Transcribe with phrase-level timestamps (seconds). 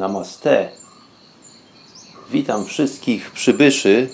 [0.00, 0.68] Namaste.
[2.30, 4.08] Witam wszystkich przybyszy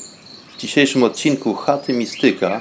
[0.55, 2.61] w dzisiejszym odcinku Chaty Mistyka.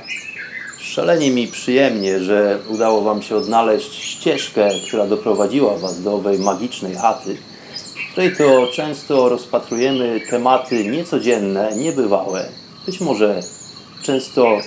[0.80, 6.96] Szalenie mi przyjemnie, że udało Wam się odnaleźć ścieżkę, która doprowadziła Was do owej magicznej
[6.96, 7.38] chaty,
[7.76, 12.50] w której to często rozpatrujemy tematy niecodzienne, niebywałe,
[12.86, 13.40] być może
[14.04, 14.60] często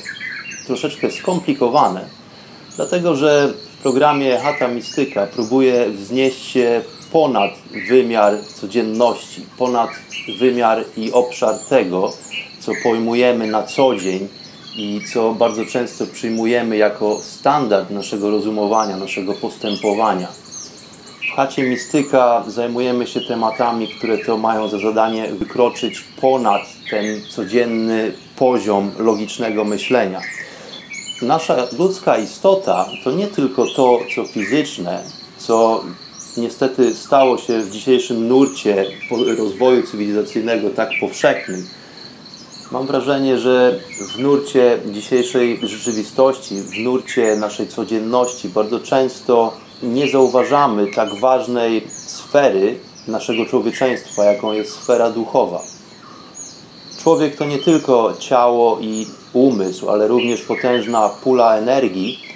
[0.67, 2.05] troszeczkę skomplikowane,
[2.77, 7.51] dlatego że w programie Chata Mistyka próbuję wznieść się ponad
[7.89, 9.91] wymiar codzienności, ponad
[10.39, 12.13] wymiar i obszar tego,
[12.61, 14.29] co pojmujemy na co dzień
[14.77, 20.29] i co bardzo często przyjmujemy jako standard naszego rozumowania, naszego postępowania.
[21.33, 28.13] W chacie mistyka zajmujemy się tematami, które to mają za zadanie wykroczyć ponad ten codzienny
[28.37, 30.21] poziom logicznego myślenia.
[31.23, 35.03] Nasza ludzka istota to nie tylko to, co fizyczne,
[35.39, 35.85] co
[36.39, 38.87] niestety stało się w dzisiejszym nurcie
[39.39, 41.67] rozwoju cywilizacyjnego tak powszechnym.
[42.73, 43.81] Mam wrażenie, że
[44.15, 52.79] w nurcie dzisiejszej rzeczywistości, w nurcie naszej codzienności bardzo często nie zauważamy tak ważnej sfery
[53.07, 55.63] naszego człowieczeństwa, jaką jest sfera duchowa.
[57.03, 62.28] Człowiek to nie tylko ciało i umysł, ale również potężna pula energii,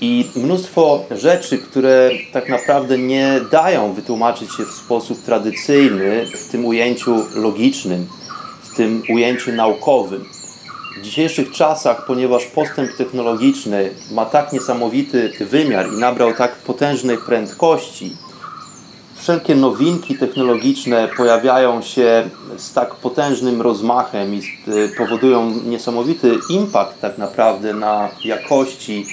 [0.00, 6.64] i mnóstwo rzeczy, które tak naprawdę nie dają wytłumaczyć się w sposób tradycyjny, w tym
[6.64, 8.06] ujęciu logicznym,
[8.62, 10.24] w tym ujęciu naukowym.
[10.98, 18.16] W dzisiejszych czasach, ponieważ postęp technologiczny ma tak niesamowity wymiar i nabrał tak potężnej prędkości,
[19.16, 24.42] wszelkie nowinki technologiczne pojawiają się z tak potężnym rozmachem i
[24.98, 29.06] powodują niesamowity impact tak naprawdę na jakości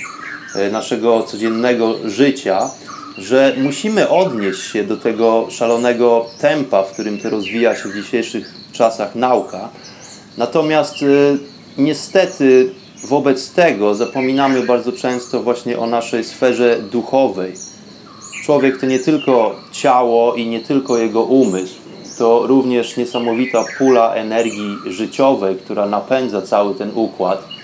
[0.72, 2.70] naszego codziennego życia,
[3.18, 8.54] że musimy odnieść się do tego szalonego tempa, w którym to rozwija się w dzisiejszych
[8.72, 9.70] czasach nauka.
[10.38, 11.06] Natomiast e,
[11.78, 12.74] niestety
[13.04, 17.54] wobec tego zapominamy bardzo często właśnie o naszej sferze duchowej.
[18.44, 21.76] Człowiek to nie tylko ciało i nie tylko jego umysł,
[22.18, 27.55] to również niesamowita pula energii życiowej, która napędza cały ten układ.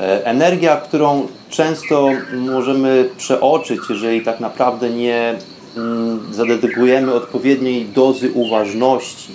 [0.00, 5.34] E, energia, którą często możemy przeoczyć, jeżeli tak naprawdę nie
[5.76, 9.32] mm, zadedykujemy odpowiedniej dozy uważności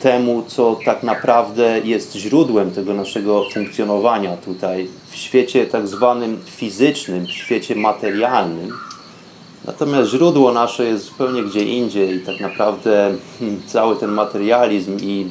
[0.00, 7.26] temu, co tak naprawdę jest źródłem tego naszego funkcjonowania tutaj w świecie tak zwanym fizycznym,
[7.26, 8.72] w świecie materialnym.
[9.64, 15.26] Natomiast źródło nasze jest zupełnie gdzie indziej i tak naprawdę hmm, cały ten materializm i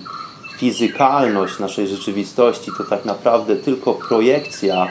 [0.58, 4.88] fizykalność naszej rzeczywistości to tak naprawdę tylko projekcja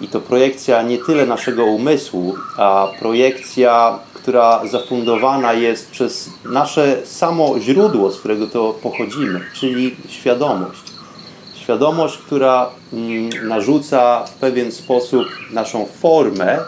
[0.00, 7.60] i to projekcja nie tyle naszego umysłu, a projekcja, która zafundowana jest przez nasze samo
[7.60, 10.82] źródło, z którego to pochodzimy, czyli świadomość.
[11.54, 16.58] Świadomość, która mm, narzuca w pewien sposób naszą formę,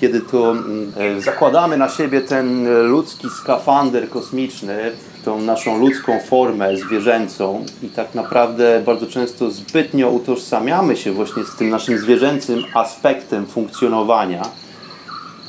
[0.00, 4.92] kiedy to mm, e, zakładamy na siebie ten ludzki skafander kosmiczny,
[5.26, 11.56] tą naszą ludzką formę zwierzęcą i tak naprawdę bardzo często zbytnio utożsamiamy się właśnie z
[11.56, 14.42] tym naszym zwierzęcym aspektem funkcjonowania.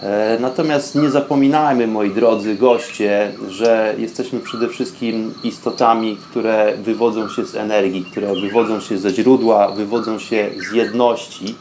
[0.04, 7.46] E, natomiast nie zapominajmy, moi drodzy goście, że jesteśmy przede wszystkim istotami, które wywodzą się
[7.46, 11.56] z energii, które wywodzą się ze źródła, wywodzą się z jedności.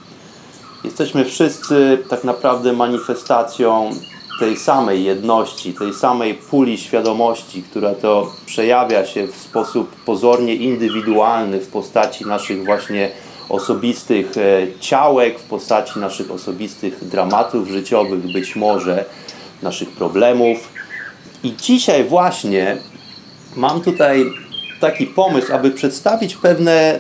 [0.85, 3.91] Jesteśmy wszyscy tak naprawdę manifestacją
[4.39, 11.61] tej samej jedności, tej samej puli świadomości, która to przejawia się w sposób pozornie indywidualny
[11.61, 13.11] w postaci naszych właśnie
[13.49, 19.05] osobistych e, ciałek, w postaci naszych osobistych dramatów życiowych, być może
[19.63, 20.69] naszych problemów,
[21.43, 22.77] I dzisiaj właśnie
[23.57, 24.33] mam tutaj
[24.81, 26.99] taki pomysł, aby przedstawić pewne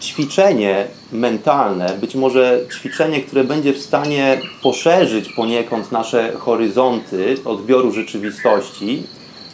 [0.00, 9.02] ćwiczenie mentalne, być może ćwiczenie, które będzie w stanie poszerzyć poniekąd nasze horyzonty odbioru rzeczywistości.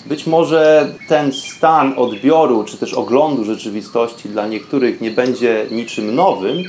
[0.06, 6.64] Być może ten stan odbioru czy też oglądu rzeczywistości dla niektórych nie będzie niczym nowym,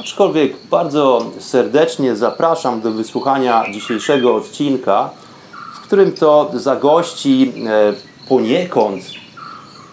[0.00, 5.10] aczkolwiek bardzo serdecznie zapraszam do wysłuchania dzisiejszego odcinka,
[5.74, 7.92] w którym to zagości e,
[8.28, 9.02] poniekąd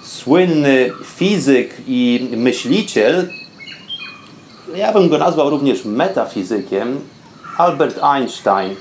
[0.04, 3.30] słynny fizyk i myśliciel,
[4.75, 7.00] ja bym go nazwał również metafizykiem,
[7.58, 8.75] Albert Einstein.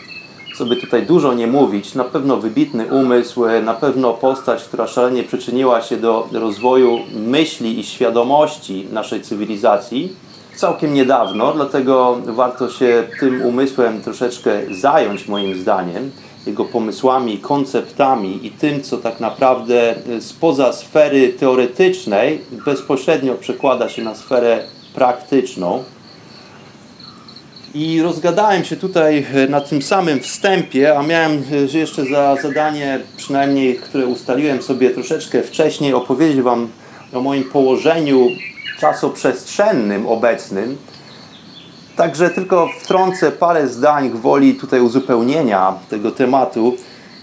[0.69, 5.83] By tutaj dużo nie mówić, na pewno wybitny umysł, na pewno postać, która szalenie przyczyniła
[5.83, 10.17] się do rozwoju myśli i świadomości naszej cywilizacji
[10.55, 16.11] całkiem niedawno, dlatego warto się tym umysłem troszeczkę zająć moim zdaniem
[16.47, 24.15] jego pomysłami, konceptami i tym, co tak naprawdę spoza sfery teoretycznej bezpośrednio przekłada się na
[24.15, 24.65] sferę
[24.97, 25.85] praktyczną.
[27.75, 34.07] I rozgadałem się tutaj na tym samym wstępie, a miałem jeszcze za zadanie, przynajmniej które
[34.07, 36.69] ustaliłem sobie troszeczkę wcześniej, opowiedzieć Wam
[37.13, 38.29] o moim położeniu
[38.81, 40.79] czasoprzestrzennym obecnym
[41.97, 46.77] Także tylko wtrącę parę zdań gwoli tutaj uzupełnienia tego tematu.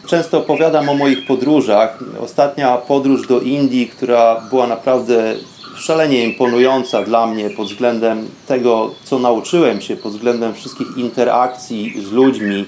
[0.08, 2.00] Często opowiadam o moich podróżach.
[2.20, 5.36] Ostatnia podróż do Indii, która była naprawdę
[5.76, 12.12] szalenie imponująca dla mnie pod względem tego, co nauczyłem się, pod względem wszystkich interakcji z
[12.12, 12.66] ludźmi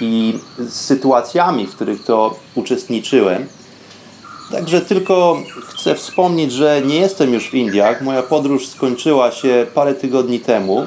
[0.00, 3.46] i z sytuacjami, w których to uczestniczyłem.
[4.50, 8.02] Także tylko chcę wspomnieć, że nie jestem już w Indiach.
[8.02, 10.86] Moja podróż skończyła się parę tygodni temu.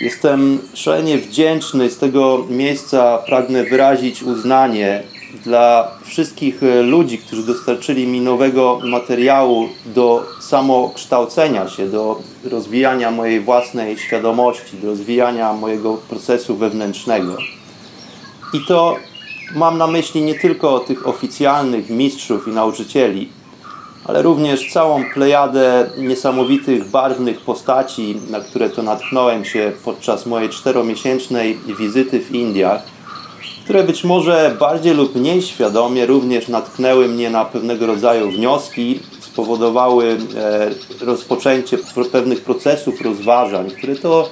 [0.00, 3.18] Jestem szalenie wdzięczny z tego miejsca.
[3.18, 5.02] Pragnę wyrazić uznanie
[5.44, 13.40] dla wszystkich e, ludzi, którzy dostarczyli mi nowego materiału do samokształcenia się, do rozwijania mojej
[13.40, 17.36] własnej świadomości, do rozwijania mojego procesu wewnętrznego.
[18.52, 18.96] I to
[19.54, 23.28] mam na myśli nie tylko tych oficjalnych mistrzów i nauczycieli,
[24.04, 31.58] ale również całą plejadę niesamowitych, barwnych postaci, na które to natknąłem się podczas mojej czteromiesięcznej
[31.78, 32.82] wizyty w Indiach,
[33.64, 40.16] które być może bardziej lub mniej świadomie również natknęły mnie na pewnego rodzaju wnioski, spowodowały
[40.36, 41.78] e, rozpoczęcie
[42.12, 44.28] pewnych procesów rozważań, które to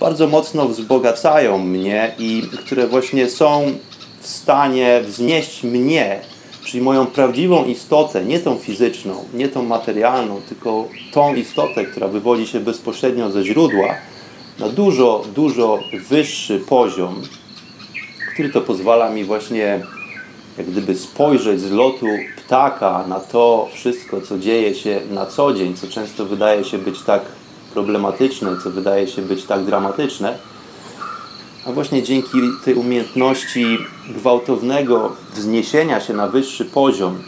[0.00, 3.72] bardzo mocno wzbogacają mnie i które właśnie są
[4.20, 6.20] w stanie wznieść mnie
[6.64, 12.46] czyli moją prawdziwą istotę, nie tą fizyczną, nie tą materialną, tylko tą istotę, która wywodzi
[12.46, 13.94] się bezpośrednio ze źródła,
[14.58, 15.78] na dużo, dużo
[16.08, 17.22] wyższy poziom,
[18.32, 19.82] który to pozwala mi właśnie
[20.58, 22.06] jak gdyby spojrzeć z lotu
[22.36, 27.02] ptaka na to wszystko, co dzieje się na co dzień, co często wydaje się być
[27.02, 27.22] tak
[27.74, 30.38] problematyczne, co wydaje się być tak dramatyczne,
[31.66, 37.22] a właśnie dzięki tej umiejętności gwałtownego wzniesienia się na wyższy poziom,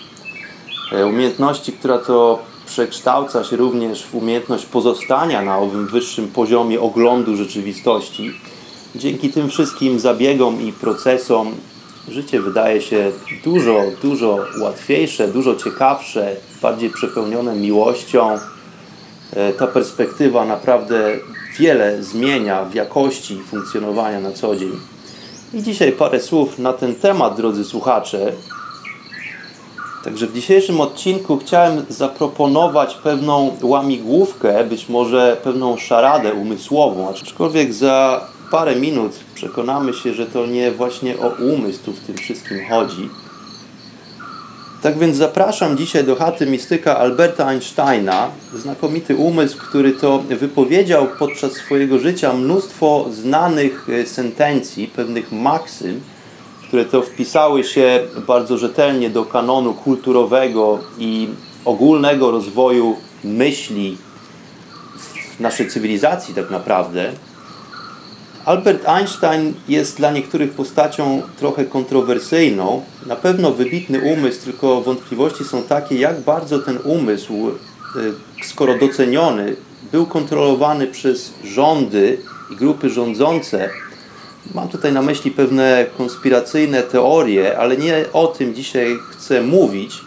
[0.93, 7.37] e, umiejętności, która to przekształca się również w umiejętność pozostania na owym wyższym poziomie oglądu
[7.37, 8.33] rzeczywistości.
[8.97, 11.55] Dzięki tym wszystkim zabiegom i procesom
[12.09, 13.13] życie wydaje się
[13.45, 18.39] dużo, dużo łatwiejsze, dużo ciekawsze, bardziej przepełnione miłością.
[19.33, 21.19] E, ta perspektywa naprawdę
[21.59, 24.73] wiele zmienia w jakości funkcjonowania na co dzień.
[25.55, 28.33] I dzisiaj parę słów na ten temat, drodzy słuchacze.
[30.05, 38.27] Także w dzisiejszym odcinku chciałem zaproponować pewną łamigłówkę, być może pewną szaradę umysłową, aczkolwiek za
[38.55, 43.09] parę minut przekonamy się, że to nie właśnie o umysł tu w tym wszystkim chodzi,
[44.83, 51.53] tak więc zapraszam dzisiaj do chaty mistyka Alberta Einsteina, znakomity umysł, który to wypowiedział podczas
[51.53, 56.01] swojego życia mnóstwo znanych e, sentencji, pewnych maksym,
[56.69, 61.29] które to wpisały się bardzo rzetelnie do kanonu kulturowego i
[61.65, 63.97] ogólnego rozwoju myśli
[65.37, 67.13] w naszej cywilizacji tak naprawdę.
[68.45, 72.83] Albert Einstein jest dla niektórych postacią trochę kontrowersyjną.
[73.07, 79.57] Na pewno wybitny umysł, tylko wątpliwości są takie, jak bardzo ten umysł, e, skoro doceniony,
[79.93, 82.19] był kontrolowany przez rządy
[82.51, 83.71] i grupy rządzące.
[84.55, 90.01] Mam tutaj na myśli pewne konspiracyjne teorie, ale nie o tym dzisiaj chcę mówić.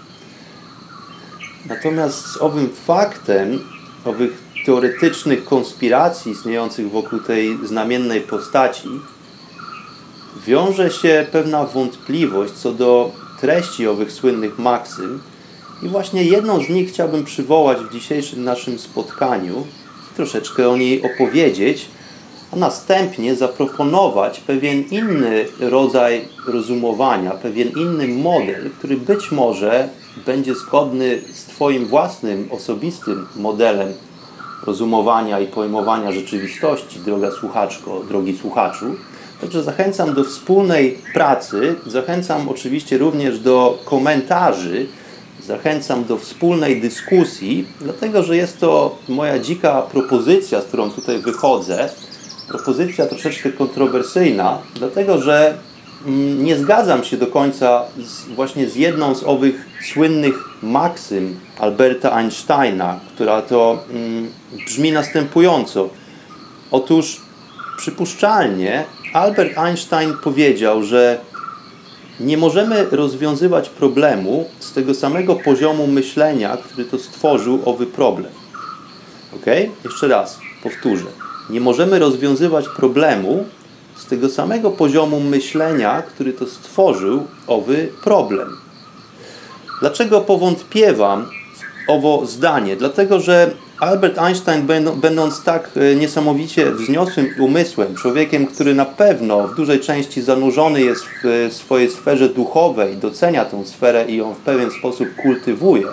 [1.65, 3.59] Natomiast z owym faktem,
[4.05, 8.89] owych teoretycznych konspiracji istniejących wokół tej znamiennej postaci
[10.45, 15.19] wiąże się pewna wątpliwość co do treści owych słynnych maksym.
[15.83, 19.67] I właśnie jedną z nich chciałbym przywołać w dzisiejszym naszym spotkaniu,
[20.15, 21.85] troszeczkę o niej opowiedzieć,
[22.53, 29.89] a następnie zaproponować pewien inny rodzaj rozumowania, pewien inny model, który być może
[30.25, 33.93] będzie zgodny z Twoim własnym, osobistym modelem
[34.67, 38.85] rozumowania i pojmowania rzeczywistości, droga słuchaczko, drogi słuchaczu.
[39.41, 44.87] Także zachęcam do wspólnej pracy, zachęcam oczywiście również do komentarzy,
[45.43, 51.89] zachęcam do wspólnej dyskusji, dlatego że jest to moja dzika propozycja, z którą tutaj wychodzę.
[52.47, 55.57] Propozycja troszeczkę kontrowersyjna, dlatego że
[56.39, 62.99] nie zgadzam się do końca z, właśnie z jedną z owych słynnych maksym Alberta Einsteina,
[63.15, 64.31] która to mm,
[64.65, 65.89] brzmi następująco.
[66.71, 67.21] Otóż
[67.77, 71.19] przypuszczalnie Albert Einstein powiedział, że
[72.19, 78.31] nie możemy rozwiązywać problemu z tego samego poziomu myślenia, który to stworzył owy problem.
[79.35, 79.45] Ok?
[79.83, 81.05] Jeszcze raz powtórzę.
[81.49, 83.45] Nie możemy rozwiązywać problemu
[83.97, 88.57] z tego samego poziomu myślenia, który to stworzył owy problem.
[89.79, 91.25] Dlaczego powątpiewam
[91.87, 92.75] owo zdanie?
[92.75, 99.55] Dlatego, że Albert Einstein, będąc tak e, niesamowicie wzniosłym umysłem, człowiekiem, który na pewno w
[99.55, 104.71] dużej części zanurzony jest w swojej sferze duchowej, docenia tę sferę i ją w pewien
[104.71, 105.87] sposób kultywuje,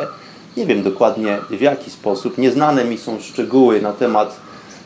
[0.56, 4.36] nie wiem dokładnie w jaki sposób, nieznane mi są szczegóły na temat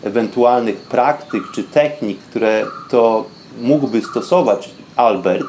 [0.02, 3.24] ewentualnych praktyk czy technik, które to
[3.60, 5.48] mógłby stosować Albert,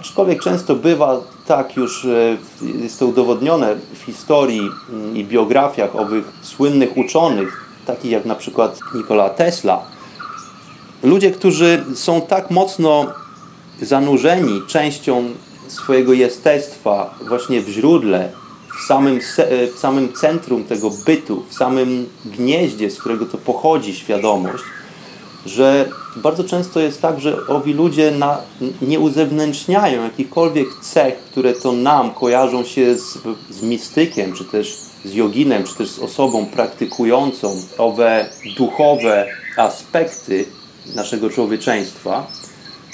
[0.00, 2.36] Aczkolwiek często bywa tak już, e,
[2.82, 8.80] jest to udowodnione w historii mm, i biografiach owych słynnych uczonych, takich jak na przykład
[8.94, 9.82] Nikola Tesla.
[11.02, 13.06] Ludzie, którzy są tak mocno
[13.82, 15.24] zanurzeni częścią
[15.68, 18.32] swojego jestestwa właśnie w źródle,
[18.78, 23.94] w samym, e, w samym centrum tego bytu, w samym gnieździe, z którego to pochodzi
[23.94, 24.64] świadomość,
[25.46, 28.38] że bardzo często jest tak, że owi ludzie na,
[28.82, 33.18] nie uzewnętrzniają jakichkolwiek cech, które to nam kojarzą się z,
[33.50, 40.44] z mistykiem, czy też z joginem, czy też z osobą praktykującą owe duchowe aspekty
[40.94, 42.26] naszego człowieczeństwa.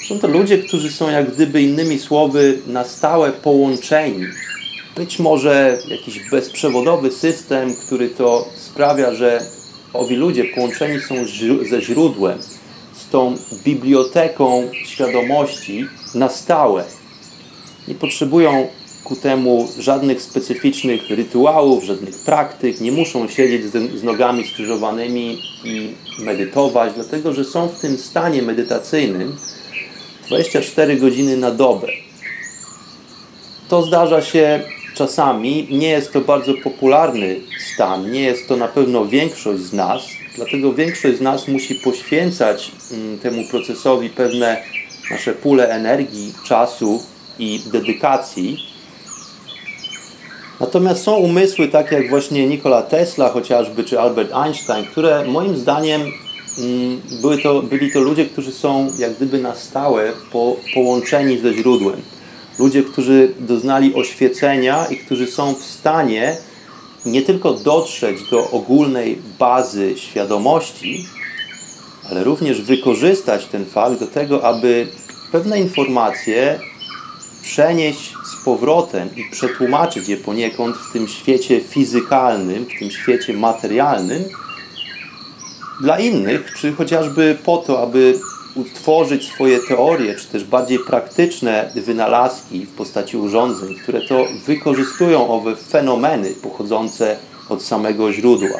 [0.07, 4.25] Są to ludzie, którzy są jak gdyby innymi słowy na stałe połączeni.
[4.95, 9.45] Być może jakiś bezprzewodowy system, który to sprawia, że
[9.93, 11.15] owi ludzie połączeni są
[11.69, 12.39] ze źródłem,
[12.93, 15.85] z tą biblioteką świadomości
[16.15, 16.83] na stałe.
[17.87, 18.67] Nie potrzebują
[19.03, 26.93] ku temu żadnych specyficznych rytuałów, żadnych praktyk, nie muszą siedzieć z, nogami skrzyżowanymi i medytować,
[26.95, 29.37] dlatego że są w tym stanie medytacyjnym
[30.27, 31.87] 24 godziny na dobę.
[33.67, 34.63] To zdarza się
[34.95, 37.39] czasami nie jest to bardzo popularny
[37.73, 40.01] stan, nie jest to na pewno większość z nas,
[40.35, 44.63] dlatego większość z nas musi poświęcać mm, temu procesowi pewne
[45.11, 47.03] nasze pule energii, czasu
[47.39, 48.57] i dedykacji.
[50.59, 56.01] Natomiast są umysły takie jak właśnie Nikola Tesla chociażby, czy Albert Einstein, które moim zdaniem
[56.01, 61.53] mm, były to, byli to ludzie, którzy są jak gdyby na stałe po, połączeni ze
[61.53, 62.14] źródłem
[62.59, 66.37] ludzie, którzy doznali oświecenia i którzy są w stanie
[67.05, 71.05] nie tylko dotrzeć do ogólnej bazy świadomości,
[72.11, 74.87] ale również wykorzystać ten fakt do tego, aby
[75.31, 76.59] pewne informacje
[77.41, 84.23] przenieść z powrotem i przetłumaczyć je poniekąd w tym świecie fizykalnym, w tym świecie materialnym
[85.81, 88.19] dla innych, czy chociażby po to, aby
[88.55, 95.55] utworzyć swoje teorie, czy też bardziej praktyczne wynalazki w postaci urządzeń, które to wykorzystują owe
[95.55, 97.17] fenomeny pochodzące
[97.49, 98.59] od samego źródła.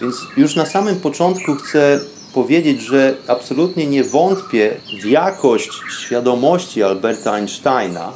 [0.00, 2.00] Więc już na samym początku chcę
[2.34, 8.12] powiedzieć, że absolutnie nie wątpię w jakość świadomości Alberta Einsteina.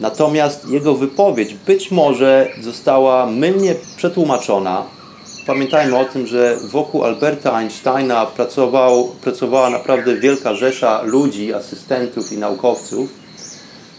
[0.00, 4.99] Natomiast jego wypowiedź być może została mylnie przetłumaczona
[5.50, 12.38] Pamiętajmy o tym, że wokół Alberta Einsteina pracował, pracowała naprawdę wielka rzesza ludzi, asystentów i
[12.38, 13.10] naukowców.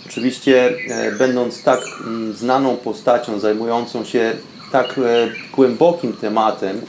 [0.05, 4.33] Oczywiście, e, będąc tak mm, znaną postacią, zajmującą się
[4.71, 5.01] tak e,
[5.55, 6.81] głębokim tematem,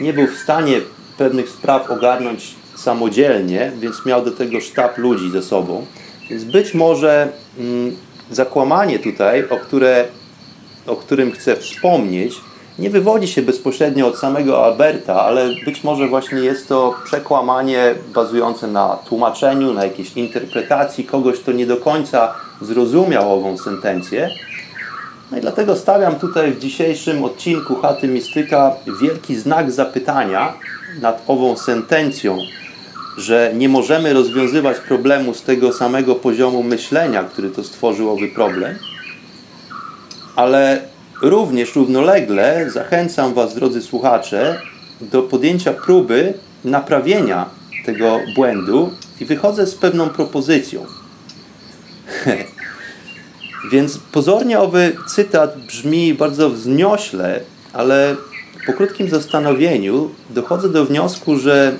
[0.00, 0.80] nie był w stanie
[1.18, 5.86] pewnych spraw ogarnąć samodzielnie, więc miał do tego sztab ludzi ze sobą.
[6.30, 7.96] Więc być może mm,
[8.30, 10.04] zakłamanie tutaj, o, które,
[10.86, 12.34] o którym chcę wspomnieć,
[12.80, 18.66] nie wywodzi się bezpośrednio od samego Alberta, ale być może właśnie jest to przekłamanie bazujące
[18.66, 24.30] na tłumaczeniu, na jakiejś interpretacji kogoś, kto nie do końca zrozumiał ową sentencję.
[25.30, 30.52] No i dlatego stawiam tutaj w dzisiejszym odcinku Chaty Mistyka wielki znak zapytania
[31.00, 32.38] nad ową sentencją,
[33.16, 38.78] że nie możemy rozwiązywać problemu z tego samego poziomu myślenia, który to stworzył owy problem,
[40.36, 40.80] ale
[41.22, 44.60] również równolegle zachęcam Was, drodzy słuchacze,
[45.00, 46.34] do podjęcia próby
[46.64, 47.46] naprawienia
[47.86, 50.86] tego błędu i wychodzę z pewną propozycją.
[53.72, 57.40] Więc pozornie owy cytat brzmi bardzo wzniośle,
[57.72, 58.16] ale
[58.66, 61.76] po krótkim zastanowieniu dochodzę do wniosku, że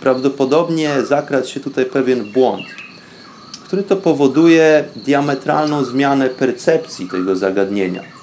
[0.00, 2.66] prawdopodobnie zakradł się tutaj pewien błąd,
[3.64, 8.17] który to powoduje diametralną zmianę percepcji tego zagadnienia.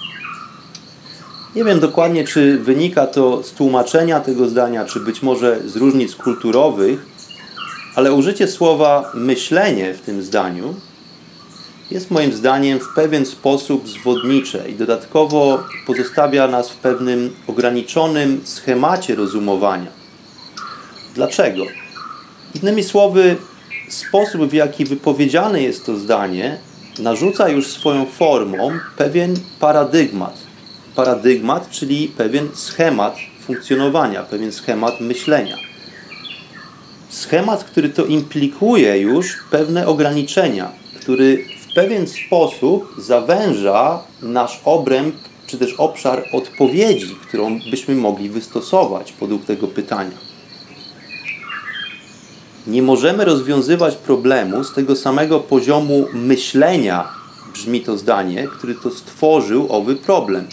[1.56, 6.16] Nie wiem dokładnie, czy wynika to z tłumaczenia tego zdania, czy być może z różnic
[6.16, 7.06] kulturowych,
[7.96, 10.76] ale użycie słowa myślenie w tym zdaniu
[11.92, 19.16] jest moim zdaniem w pewien sposób zwodnicze i dodatkowo pozostawia nas w pewnym ograniczonym schemacie
[19.16, 19.92] rozumowania.
[21.14, 21.64] Dlaczego?
[22.62, 23.36] Innymi słowy,
[23.90, 26.58] sposób w jaki wypowiedziane jest to zdanie
[27.00, 30.45] narzuca już swoją formą pewien paradygmat.
[30.96, 35.58] Paradygmat, czyli pewien schemat funkcjonowania, pewien schemat myślenia.
[37.10, 40.72] Schemat, który to implikuje już pewne ograniczenia,
[41.02, 45.16] który pewien sposób zawęża nasz obręb,
[45.48, 50.18] czy też obszar odpowiedzi, którą byśmy mogli wystosować podług tego pytania.
[52.68, 57.08] Nie możemy rozwiązywać problemu z tego samego poziomu myślenia,
[57.54, 60.48] brzmi to zdanie, który to stworzył owy problem.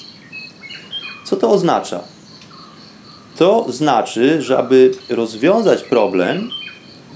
[1.25, 2.01] Co to oznacza?
[3.37, 6.51] To znaczy, że aby rozwiązać problem,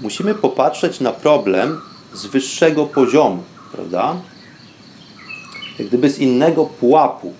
[0.01, 1.81] musimy popatrzeć na problem
[2.13, 4.15] z wyższego poziomu prawda?
[5.79, 7.33] Jak gdyby z innego pułapu.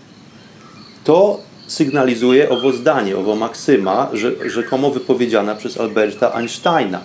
[1.04, 7.00] To sygnalizuje owo zdanie, owo maksyma, że, rzekomo wypowiedziana przez Alberta Einsteina.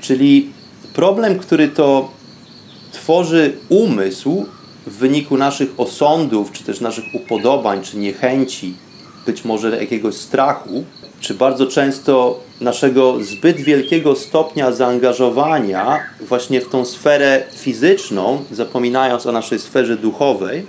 [0.00, 0.52] Czyli
[0.94, 2.10] problem, który to
[2.92, 4.46] tworzy umysł
[4.88, 8.74] w wyniku naszych osądów, czy też naszych upodobań, czy niechęci,
[9.26, 10.84] być może jakiegoś strachu,
[11.20, 19.32] czy bardzo często naszego zbyt wielkiego stopnia zaangażowania właśnie w tą sferę fizyczną, zapominając o
[19.32, 20.66] naszej sferze duchowej,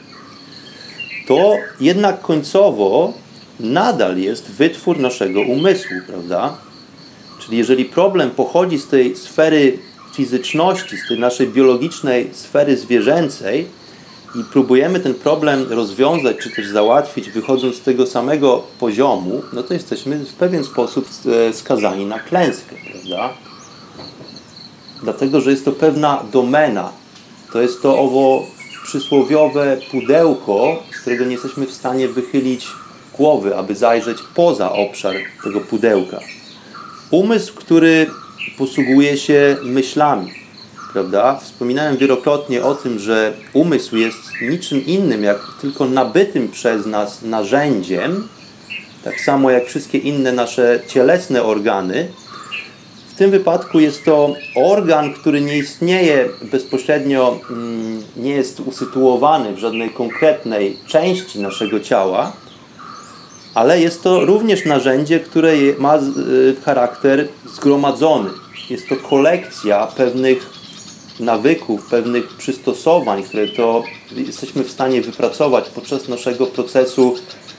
[1.28, 3.14] to jednak końcowo
[3.60, 6.58] nadal jest wytwór naszego umysłu, prawda?
[7.40, 9.78] Czyli jeżeli problem pochodzi z tej sfery
[10.14, 13.68] fizyczności, z tej naszej biologicznej sfery zwierzęcej,
[14.36, 19.74] i próbujemy ten problem rozwiązać, czy też załatwić, wychodząc z tego samego poziomu, no to
[19.74, 21.08] jesteśmy w pewien sposób
[21.50, 23.30] e, skazani na klęskę, prawda?
[25.04, 26.92] Dlatego, że jest to pewna domena.
[27.54, 28.44] To jest to owo
[28.84, 32.68] przysłowiowe pudełko, z którego nie jesteśmy w stanie wychylić
[33.18, 36.20] głowy, aby zajrzeć poza obszar tego pudełka.
[37.12, 38.10] Umysł, który
[38.58, 40.39] posługuje się myślami,
[40.94, 41.40] prawda?
[41.44, 48.28] Wspominałem wielokrotnie o tym, że umysł jest niczym innym, jak tylko nabytym przez nas narzędziem,
[49.04, 52.08] tak samo jak wszystkie inne nasze cielesne organy.
[53.08, 59.60] W tym wypadku jest to organ, który nie istnieje bezpośrednio, mm, nie jest usytuowany w
[59.60, 62.32] żadnej konkretnej części naszego ciała,
[63.54, 66.02] ale jest to również narzędzie, które ma y,
[66.66, 68.30] charakter zgromadzony.
[68.70, 70.59] Jest to kolekcja pewnych
[71.20, 73.84] nawyków, pewnych przystosowań, które to
[74.16, 77.16] jesteśmy w stanie wypracować podczas naszego procesu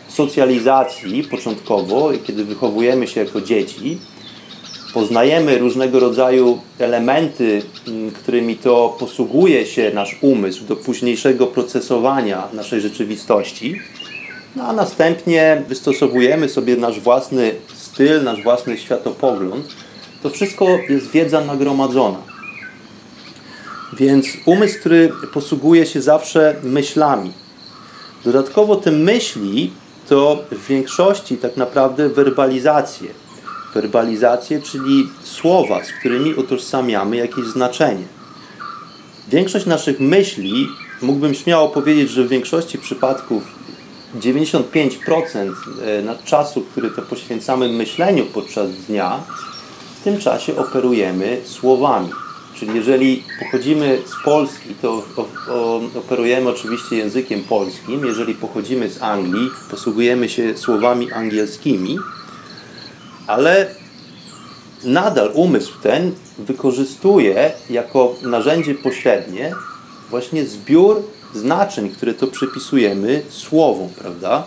[0.08, 3.98] socjalizacji początkowo, kiedy wychowujemy się jako dzieci,
[4.94, 12.80] poznajemy różnego rodzaju elementy, mm, którymi to posługuje się nasz umysł do późniejszego procesowania naszej
[12.80, 13.80] rzeczywistości,
[14.56, 19.66] no a następnie wystosowujemy sobie nasz własny styl, nasz własny światopogląd.
[20.22, 22.29] To wszystko jest wiedza nagromadzona.
[23.92, 27.32] Więc umysł, który posługuje się zawsze myślami.
[28.24, 29.70] Dodatkowo te myśli
[30.08, 33.08] to w większości tak naprawdę werbalizacje.
[33.74, 38.04] Werbalizacje, czyli słowa, z którymi utożsamiamy jakieś znaczenie.
[39.28, 40.68] Większość naszych myśli,
[41.02, 43.42] mógłbym śmiało powiedzieć, że w większości przypadków
[44.20, 49.20] 95% e, czasu, który to poświęcamy myśleniu podczas dnia,
[50.00, 52.10] w tym czasie operujemy słowami
[52.60, 55.04] Czyli jeżeli pochodzimy z Polski, to
[55.98, 58.06] operujemy oczywiście językiem polskim.
[58.06, 61.98] Jeżeli pochodzimy z Anglii, posługujemy się słowami angielskimi,
[63.26, 63.74] ale
[64.84, 69.52] nadal umysł ten wykorzystuje jako narzędzie pośrednie
[70.10, 71.02] właśnie zbiór
[71.34, 74.44] znaczeń, które to przypisujemy słowom, prawda?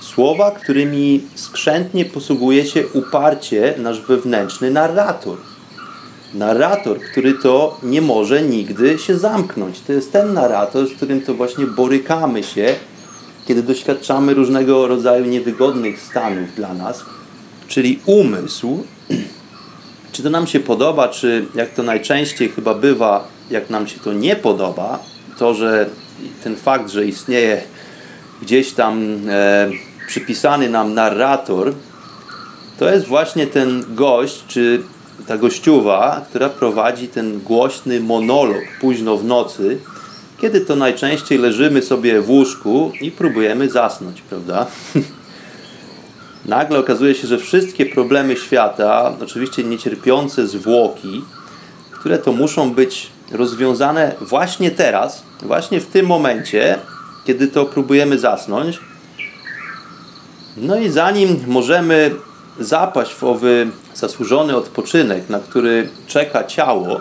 [0.00, 5.36] Słowa, którymi skrzętnie posługuje się uparcie nasz wewnętrzny narrator.
[6.34, 9.80] Narrator, który to nie może nigdy się zamknąć.
[9.80, 12.74] To jest ten narrator, z którym to właśnie borykamy się,
[13.48, 17.04] kiedy doświadczamy różnego rodzaju niewygodnych stanów dla nas.
[17.68, 18.84] Czyli umysł,
[20.12, 24.12] czy to nam się podoba, czy jak to najczęściej chyba bywa, jak nam się to
[24.12, 24.98] nie podoba,
[25.38, 25.90] to, że
[26.44, 27.62] ten fakt, że istnieje
[28.42, 29.70] gdzieś tam e,
[30.06, 31.72] przypisany nam narrator,
[32.78, 34.82] to jest właśnie ten gość, czy
[35.26, 39.78] ta gościuwa, która prowadzi ten głośny monolog późno w nocy,
[40.40, 44.66] kiedy to najczęściej leżymy sobie w łóżku i próbujemy zasnąć, prawda?
[46.46, 51.24] Nagle okazuje się, że wszystkie problemy świata, oczywiście niecierpiące zwłoki,
[51.90, 56.78] które to muszą być rozwiązane właśnie teraz, właśnie w tym momencie,
[57.26, 58.80] kiedy to próbujemy zasnąć.
[60.56, 62.10] No i zanim możemy
[62.60, 67.00] zapaść w owy zasłużony odpoczynek, na który czeka ciało,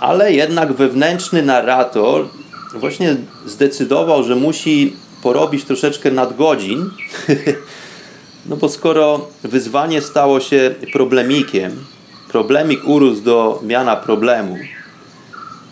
[0.00, 2.28] ale jednak wewnętrzny narrator
[2.74, 6.90] właśnie zdecydował, że musi porobić troszeczkę nadgodzin,
[8.46, 11.84] no bo skoro wyzwanie stało się problemikiem,
[12.28, 14.56] problemik urósł do miana problemu,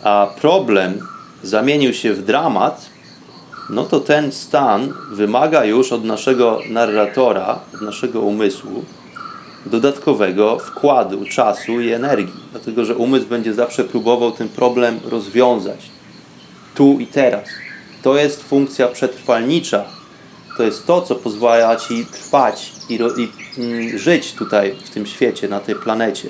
[0.04, 1.06] a problem
[1.42, 2.89] zamienił się w dramat,
[3.70, 8.84] no to ten stan wymaga już od naszego narratora, od naszego umysłu,
[9.66, 12.40] dodatkowego wkładu czasu i energii.
[12.50, 15.90] Dlatego, że umysł będzie zawsze próbował ten problem rozwiązać
[16.74, 17.48] tu i teraz.
[18.02, 19.84] To jest funkcja przetrwalnicza.
[20.56, 23.28] To jest to, co pozwala ci trwać i, i
[23.58, 26.28] mm, żyć tutaj w tym świecie, na tej planecie.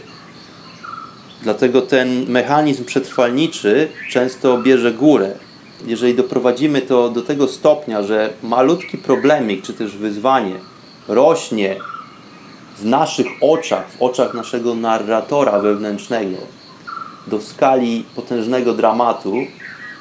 [1.43, 5.35] Dlatego ten mechanizm przetrwalniczy często bierze górę.
[5.87, 10.55] Jeżeli doprowadzimy to do tego stopnia, że malutki problemik czy też wyzwanie
[11.09, 11.77] rośnie
[12.79, 16.37] w naszych oczach, w oczach naszego narratora wewnętrznego
[17.27, 19.35] do skali potężnego dramatu,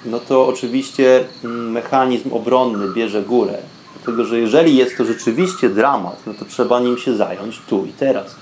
[0.05, 3.57] no to oczywiście mm, mechanizm obronny bierze górę.
[3.95, 7.89] Dlatego, że jeżeli jest to rzeczywiście dramat, no to trzeba nim się zająć tu i
[7.89, 8.35] teraz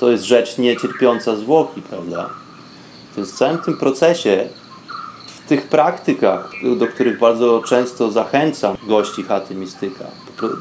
[0.00, 2.30] to jest rzecz niecierpiąca zwłoki, prawda?
[3.16, 4.48] Więc w całym tym procesie,
[5.50, 10.04] tych praktykach, do których bardzo często zachęcam gości chaty mistyka,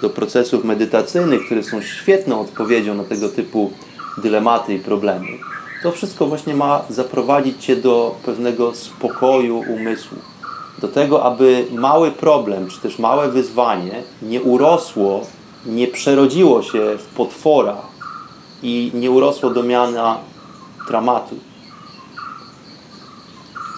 [0.02, 3.72] do procesów medytacyjnych, które są świetną odpowiedzią na tego typu
[4.18, 5.28] dylematy i problemy,
[5.84, 10.18] to wszystko właśnie ma zaprowadzić Cię do pewnego spokoju umysłu.
[10.80, 15.22] Do tego, aby mały problem, czy też małe wyzwanie nie urosło,
[15.66, 17.78] nie przerodziło się w potwora,
[18.64, 20.18] i nie urosło do miana
[20.88, 21.36] dramatu.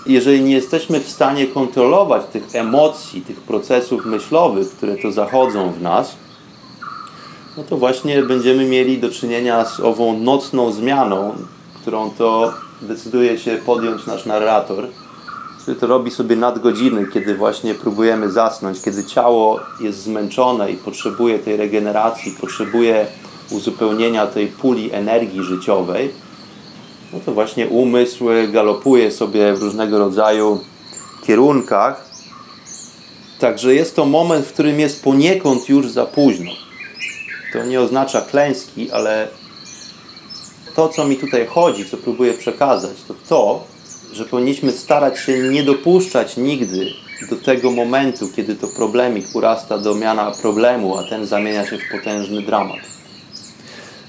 [0.06, 5.82] Jeżeli nie jesteśmy w stanie kontrolować tych emocji, tych procesów myślowych, które to zachodzą w
[5.82, 6.16] nas,
[7.58, 11.36] no to właśnie będziemy mieli do czynienia z ową nocną zmianą,
[11.82, 14.88] którą to decyduje się podjąć nasz narrator,
[15.62, 21.40] który to robi sobie nadgodziny, kiedy właśnie próbujemy zasnąć, kiedy ciało jest zmęczone i potrzebuje
[21.40, 23.08] tej regeneracji, potrzebuje
[23.52, 26.14] uzupełnienia tej puli energii życiowej,
[27.14, 30.60] no to właśnie umysł galopuje sobie w różnego rodzaju
[31.28, 32.12] kierunkach.
[33.40, 36.52] Także jest to moment, w którym jest poniekąd już za późno.
[37.54, 39.28] To nie oznacza klęski, ale
[40.76, 43.64] to, co mi tutaj chodzi, co próbuję przekazać, to to,
[44.14, 46.94] że powinniśmy starać się nie dopuszczać nigdy
[47.30, 51.92] do tego momentu, kiedy to problemik urasta do miana problemu, a ten zamienia się w
[51.92, 52.80] potężny dramat.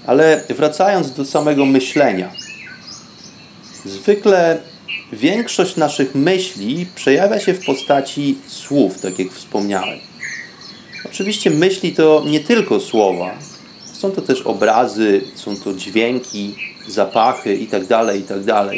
[0.07, 2.33] Ale wracając do samego myślenia.
[3.85, 4.61] Zwykle
[5.13, 9.99] większość naszych myśli przejawia się w postaci słów, tak jak wspomniałem.
[11.05, 13.35] Oczywiście myśli to nie tylko słowa.
[13.93, 16.55] Są to też obrazy, są to dźwięki,
[16.89, 18.47] zapachy itd., tak itd.
[18.47, 18.69] Tak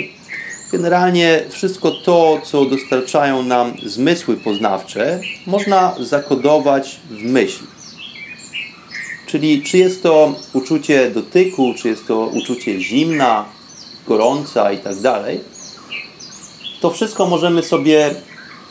[0.73, 7.65] Generalnie wszystko to, co dostarczają nam zmysły poznawcze, można zakodować w myśl.
[9.27, 13.45] Czyli czy jest to uczucie dotyku, czy jest to uczucie zimna,
[14.07, 15.41] gorąca i tak dalej,
[16.81, 18.15] to wszystko możemy sobie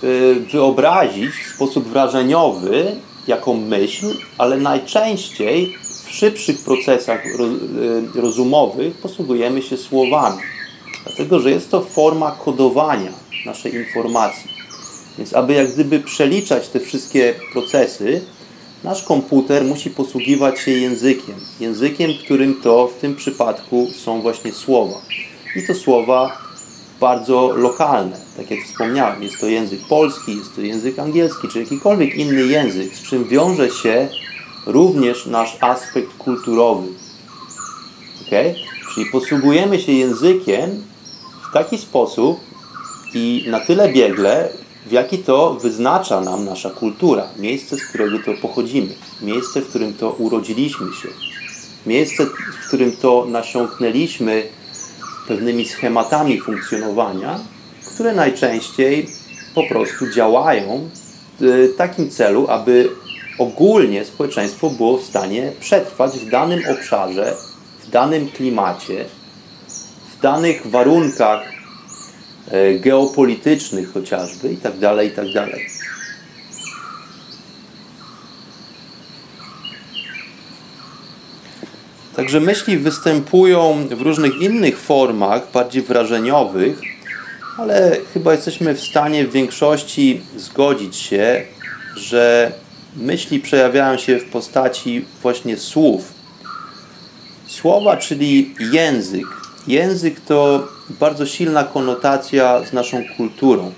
[0.04, 2.96] y, wyobrazić w sposób wrażeniowy
[3.28, 4.06] jako myśl,
[4.38, 10.42] ale najczęściej w szybszych procesach y, rozumowych posługujemy się słowami.
[11.06, 13.12] Dlatego, że jest to forma kodowania
[13.46, 14.52] naszej informacji.
[15.18, 18.22] Więc aby jak gdyby przeliczać te wszystkie procesy,
[18.84, 21.36] nasz komputer musi posługiwać się językiem.
[21.60, 25.02] Językiem, którym to w tym przypadku są właśnie słowa.
[25.56, 26.38] I to słowa
[27.00, 28.18] bardzo lokalne.
[28.38, 32.96] Tak jak wspomniałem, jest to język polski, jest to język angielski, czy jakikolwiek inny język,
[32.96, 34.08] z czym wiąże się
[34.66, 36.88] również nasz aspekt kulturowy.
[38.28, 38.56] Okay?
[38.94, 40.84] Czyli posługujemy się językiem
[41.50, 42.40] w taki sposób
[43.14, 44.50] i na tyle biegle,
[44.86, 49.94] w jaki to wyznacza nam nasza kultura, miejsce, z którego to pochodzimy, miejsce, w którym
[49.94, 51.08] to urodziliśmy się,
[51.86, 54.44] miejsce, w którym to nasiąknęliśmy
[55.28, 57.40] pewnymi schematami funkcjonowania,
[57.94, 59.08] które najczęściej
[59.56, 60.90] po prostu działają
[61.40, 62.90] w takim celu, aby
[63.38, 67.36] ogólnie społeczeństwo było w stanie przetrwać w danym obszarze,
[67.84, 69.06] w danym klimacie,
[70.18, 71.53] w danych warunkach e,
[72.80, 75.70] geopolitycznych chociażby i tak dalej, i tak dalej.
[82.16, 86.82] Także myśli występują w różnych innych formach, bardziej wrażeniowych,
[87.58, 91.46] ale chyba jesteśmy w stanie w większości zgodzić się,
[91.96, 92.52] że
[92.96, 96.14] myśli przejawiają się w postaci właśnie słów.
[97.48, 99.43] Słowa, czyli język.
[99.68, 103.72] Język to bardzo silna konotacja z naszą kulturą.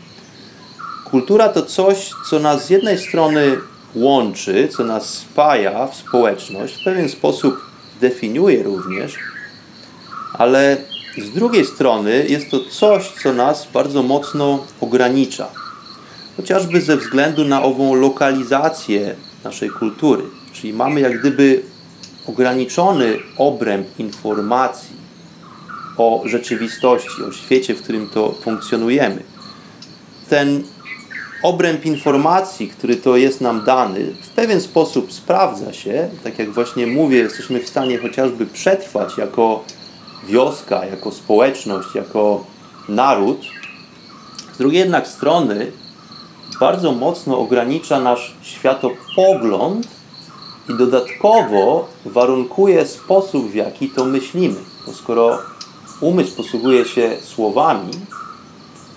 [1.03, 3.57] Kultura to coś, co nas z jednej strony
[3.95, 7.61] łączy, co nas spaja w społeczność, w pewien sposób
[8.01, 9.15] definiuje również,
[10.33, 10.77] ale
[11.17, 15.47] z drugiej strony jest to coś, co nas bardzo mocno ogranicza.
[16.37, 20.23] Chociażby ze względu na ową lokalizację naszej kultury.
[20.53, 21.63] Czyli mamy jak gdyby
[22.27, 25.04] ograniczony obręb informacji
[25.97, 29.23] o rzeczywistości, o świecie, w którym to funkcjonujemy.
[30.29, 30.63] Ten
[31.43, 36.09] obręb informacji, który to jest nam dany, w pewien sposób sprawdza się.
[36.23, 39.63] Tak jak właśnie mówię, jesteśmy w stanie chociażby przetrwać jako
[40.27, 42.45] wioska, jako społeczność, jako
[42.89, 43.41] naród.
[44.53, 45.71] Z drugiej jednak strony
[46.59, 49.87] bardzo mocno ogranicza nasz światopogląd
[50.69, 54.59] i dodatkowo warunkuje sposób, w jaki to myślimy.
[54.87, 55.39] Bo skoro
[56.05, 57.91] umysł posługuje się słowami,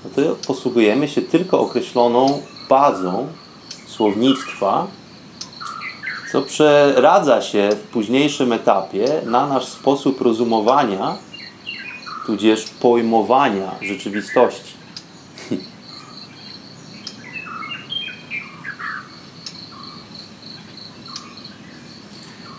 [0.04, 3.28] no to posługujemy się tylko określoną bazą
[3.86, 4.86] słownictwa,
[6.32, 11.16] co przeradza się w późniejszym etapie na nasz sposób rozumowania,
[12.26, 14.77] tudzież pojmowania rzeczywistości.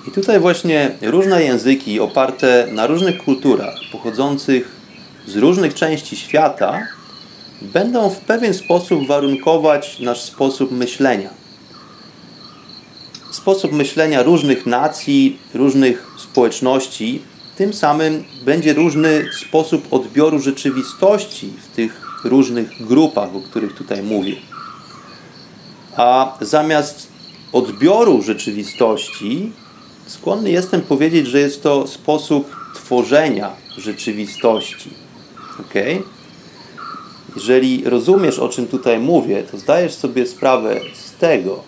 [0.10, 4.72] I tutaj właśnie różne języki oparte na różnych kulturach, pochodzących
[5.28, 6.88] z różnych części świata,
[7.62, 11.30] będą w pewien sposób warunkować nasz sposób myślenia.
[13.32, 17.22] Sposób myślenia różnych nacji, różnych społeczności,
[17.58, 24.36] tym samym będzie różny sposób odbioru rzeczywistości w tych różnych grupach, o których tutaj mówię.
[25.98, 27.08] A zamiast
[27.54, 29.52] odbioru rzeczywistości,
[30.10, 34.90] skłonny jestem powiedzieć, że jest to sposób tworzenia rzeczywistości.
[35.60, 36.04] Okay?
[37.36, 41.64] Jeżeli rozumiesz, o czym tutaj mówię, to zdajesz sobie sprawę z tego,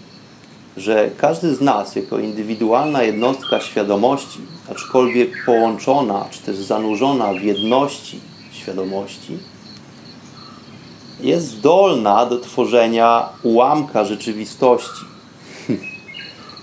[0.78, 4.40] że każdy z nas, jako indywidualna jednostka świadomości,
[4.72, 8.20] aczkolwiek połączona, czy też zanurzona w jedności
[8.52, 9.38] świadomości,
[11.20, 15.11] jest zdolna do tworzenia ułamka rzeczywistości.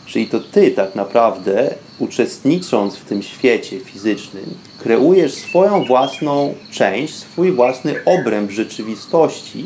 [0.09, 7.53] Czyli to ty tak naprawdę, uczestnicząc w tym świecie fizycznym, kreujesz swoją własną część, swój
[7.53, 9.65] własny obręb rzeczywistości,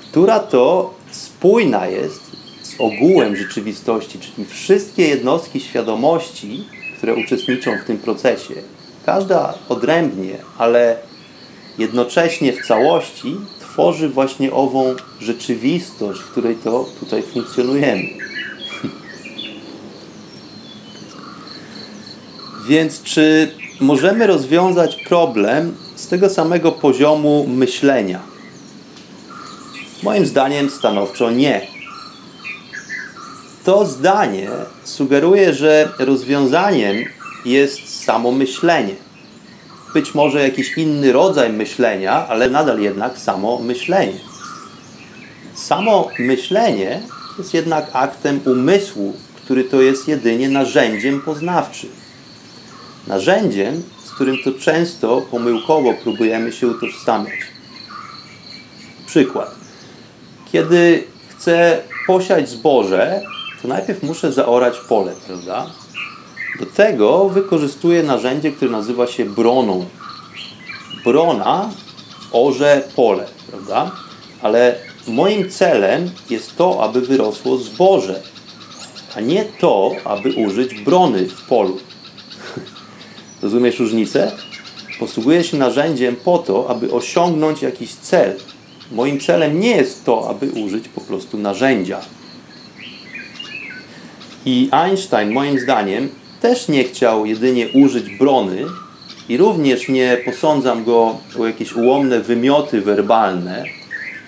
[0.00, 2.20] która to spójna jest
[2.62, 6.64] z ogółem rzeczywistości, czyli wszystkie jednostki świadomości,
[6.96, 8.54] które uczestniczą w tym procesie.
[9.06, 10.96] Każda odrębnie, ale
[11.78, 18.31] jednocześnie w całości tworzy właśnie ową rzeczywistość, w której to tutaj funkcjonujemy.
[22.68, 28.20] Więc czy możemy rozwiązać problem z tego samego poziomu myślenia?
[30.02, 31.66] Moim zdaniem stanowczo nie.
[33.64, 34.48] To zdanie
[34.84, 36.96] sugeruje, że rozwiązaniem
[37.44, 38.94] jest samo myślenie.
[39.94, 44.18] Być może jakiś inny rodzaj myślenia, ale nadal jednak samo myślenie.
[45.54, 47.00] Samo myślenie
[47.38, 52.01] jest jednak aktem umysłu, który to jest jedynie narzędziem poznawczym
[53.06, 57.34] narzędziem, z którym to często pomyłkowo próbujemy się utożsamiać.
[59.06, 59.54] Przykład.
[60.52, 63.22] Kiedy chcę posiać zboże,
[63.62, 65.66] to najpierw muszę zaorać pole, prawda?
[66.60, 69.86] Do tego wykorzystuję narzędzie, które nazywa się broną.
[71.04, 71.70] Brona
[72.32, 73.90] orze pole, prawda?
[74.42, 74.76] Ale
[75.08, 78.22] moim celem jest to, aby wyrosło zboże,
[79.16, 81.78] a nie to, aby użyć brony w polu.
[83.42, 84.32] Rozumiesz różnicę?
[84.98, 88.36] Posługuję się narzędziem po to, aby osiągnąć jakiś cel.
[88.92, 92.00] Moim celem nie jest to, aby użyć po prostu narzędzia.
[94.46, 96.08] I Einstein, moim zdaniem,
[96.40, 98.64] też nie chciał jedynie użyć brony
[99.28, 103.64] i również nie posądzam go o jakieś ułomne wymioty werbalne,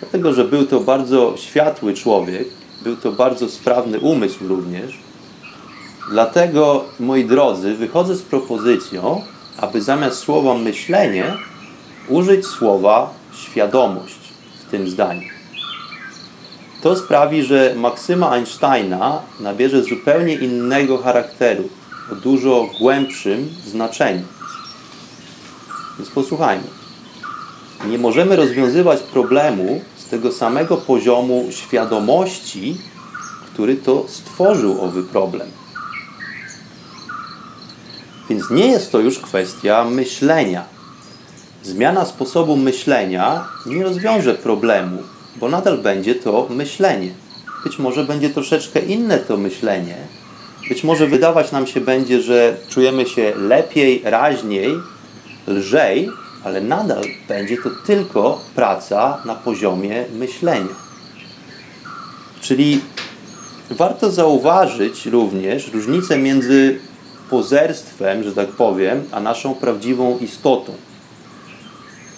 [0.00, 2.48] dlatego że był to bardzo światły człowiek,
[2.82, 5.03] był to bardzo sprawny umysł również.
[6.10, 9.22] Dlatego, moi drodzy, wychodzę z propozycją,
[9.56, 11.24] aby zamiast słowa myślenie
[12.08, 14.18] użyć słowa świadomość
[14.66, 15.28] w tym zdaniu.
[16.82, 21.68] To sprawi, że maksyma Einsteina nabierze zupełnie innego charakteru,
[22.12, 24.22] o dużo głębszym znaczeniu.
[25.98, 26.64] Więc posłuchajmy.
[27.86, 32.76] Nie możemy rozwiązywać problemu z tego samego poziomu świadomości,
[33.52, 35.48] który to stworzył owy problem.
[38.30, 40.64] Więc nie jest to już kwestia myślenia.
[41.62, 45.02] Zmiana sposobu myślenia nie rozwiąże problemu,
[45.36, 47.10] bo nadal będzie to myślenie.
[47.64, 49.96] Być może będzie troszeczkę inne to myślenie.
[50.68, 54.74] Być może wydawać nam się będzie, że czujemy się lepiej, raźniej,
[55.46, 56.10] lżej,
[56.44, 60.74] ale nadal będzie to tylko praca na poziomie myślenia.
[62.40, 62.80] Czyli
[63.70, 66.78] warto zauważyć również różnicę między
[67.34, 70.72] pozerstwem, że tak powiem, a naszą prawdziwą istotą.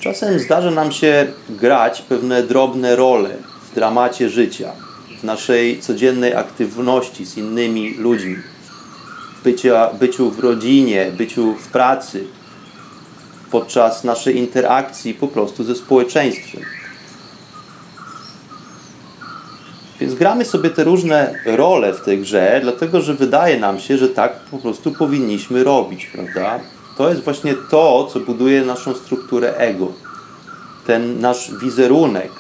[0.01, 3.31] Czasem zdarza nam się grać pewne drobne role
[3.71, 4.73] w dramacie życia,
[5.21, 8.37] w naszej codziennej aktywności z innymi ludźmi,
[9.45, 12.25] bycia, byciu w rodzinie, byciu w pracy,
[13.51, 16.63] podczas naszej interakcji po prostu ze społeczeństwem.
[20.01, 24.09] Więc gramy sobie te różne role w tej grze, dlatego że wydaje nam się, że
[24.09, 26.61] tak po prostu powinniśmy robić, prawda?
[26.97, 29.93] To jest właśnie to, co buduje naszą strukturę ego.
[30.87, 32.31] Ten nasz wizerunek,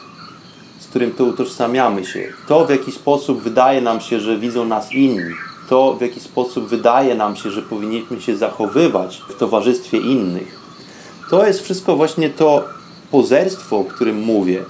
[0.78, 2.32] z którym to utożsamiamy się.
[2.48, 5.34] To, w jaki sposób wydaje nam się, że widzą nas inni.
[5.68, 10.60] To, w jaki sposób wydaje nam się, że powinniśmy się zachowywać w towarzystwie innych.
[11.30, 12.64] To jest wszystko właśnie to
[13.10, 14.64] pozerstwo, o którym mówię.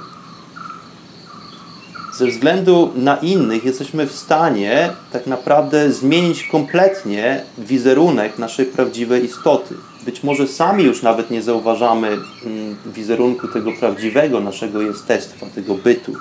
[2.16, 9.74] Ze względu na innych jesteśmy w stanie tak naprawdę zmienić kompletnie wizerunek naszej prawdziwej istoty.
[10.04, 16.12] Być może sami już nawet nie zauważamy mm, wizerunku tego prawdziwego naszego jestestwa, tego bytu.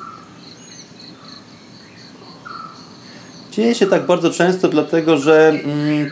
[3.52, 6.12] Dzieje się tak bardzo często dlatego, że mm,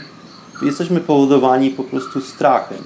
[0.61, 2.83] jesteśmy powodowani po prostu strachem.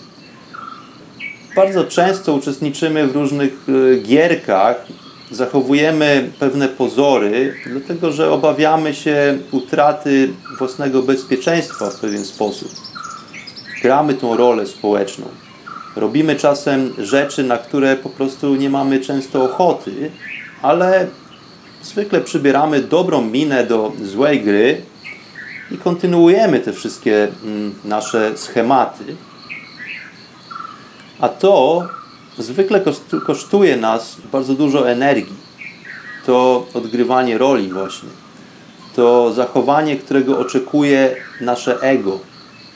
[1.55, 4.85] Bardzo często uczestniczymy w różnych y, gierkach,
[5.31, 12.71] zachowujemy pewne pozory, dlatego że obawiamy się utraty własnego bezpieczeństwa w pewien sposób.
[13.81, 15.25] Gramy tą rolę społeczną.
[15.95, 20.11] Robimy czasem rzeczy, na które po prostu nie mamy często ochoty,
[20.61, 21.07] ale
[21.83, 24.81] zwykle przybieramy dobrą minę do złej gry
[25.71, 29.03] i kontynuujemy te wszystkie mm, nasze schematy.
[31.19, 31.83] A to
[32.43, 32.81] zwykle
[33.25, 35.35] kosztuje nas bardzo dużo energii.
[36.25, 38.09] To odgrywanie roli właśnie.
[38.95, 42.19] To zachowanie, którego oczekuje nasze ego.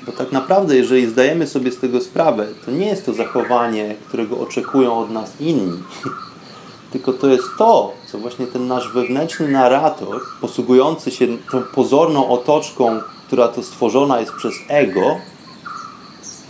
[0.06, 4.40] Bo tak naprawdę, jeżeli zdajemy sobie z tego sprawę, to nie jest to zachowanie, którego
[4.40, 5.84] oczekują od nas inni.
[6.92, 13.02] Tylko to jest to, co właśnie ten nasz wewnętrzny narrator, posługujący się tą pozorną otoczką,
[13.28, 15.18] która to stworzona jest przez ego,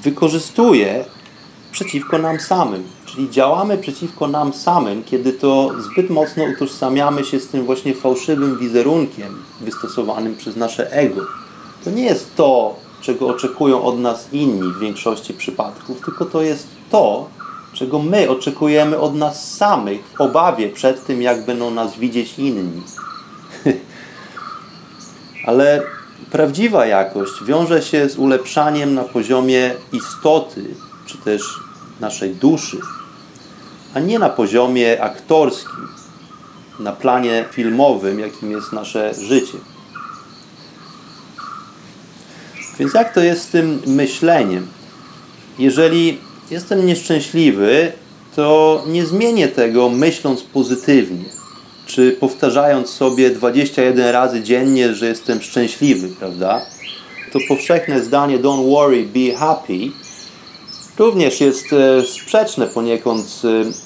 [0.03, 1.05] wykorzystuje
[1.71, 2.83] przeciwko nam samym.
[3.11, 8.57] Czyli działamy przeciwko nam samym, kiedy to zbyt mocno utożsamiamy się z tym właśnie fałszywym
[8.57, 11.21] wizerunkiem wystosowanym przez nasze ego.
[11.83, 16.67] To nie jest to, czego oczekują od nas inni w większości przypadków, tylko to jest
[16.89, 17.29] to,
[17.73, 22.81] czego my oczekujemy od nas samych w obawie przed tym, jak będą nas widzieć inni.
[25.47, 25.83] Ale
[26.31, 30.65] prawdziwa jakość wiąże się z ulepszaniem na poziomie istoty,
[31.05, 31.59] czy też
[31.99, 32.77] naszej duszy,
[33.93, 35.87] a nie na poziomie aktorskim,
[36.79, 39.57] na planie filmowym, jakim jest nasze życie.
[42.79, 44.67] Więc jak to jest z tym myśleniem?
[45.59, 46.17] jeżeli
[46.51, 47.91] jestem nieszczęśliwy,
[48.35, 51.25] to nie zmienię tego myśląc pozytywnie,
[51.85, 56.61] czy powtarzając sobie 21 razy dziennie, że jestem szczęśliwy, prawda?
[57.33, 59.91] To powszechne zdanie don't worry, be happy
[61.01, 63.41] również jest e, sprzeczne poniekąd z,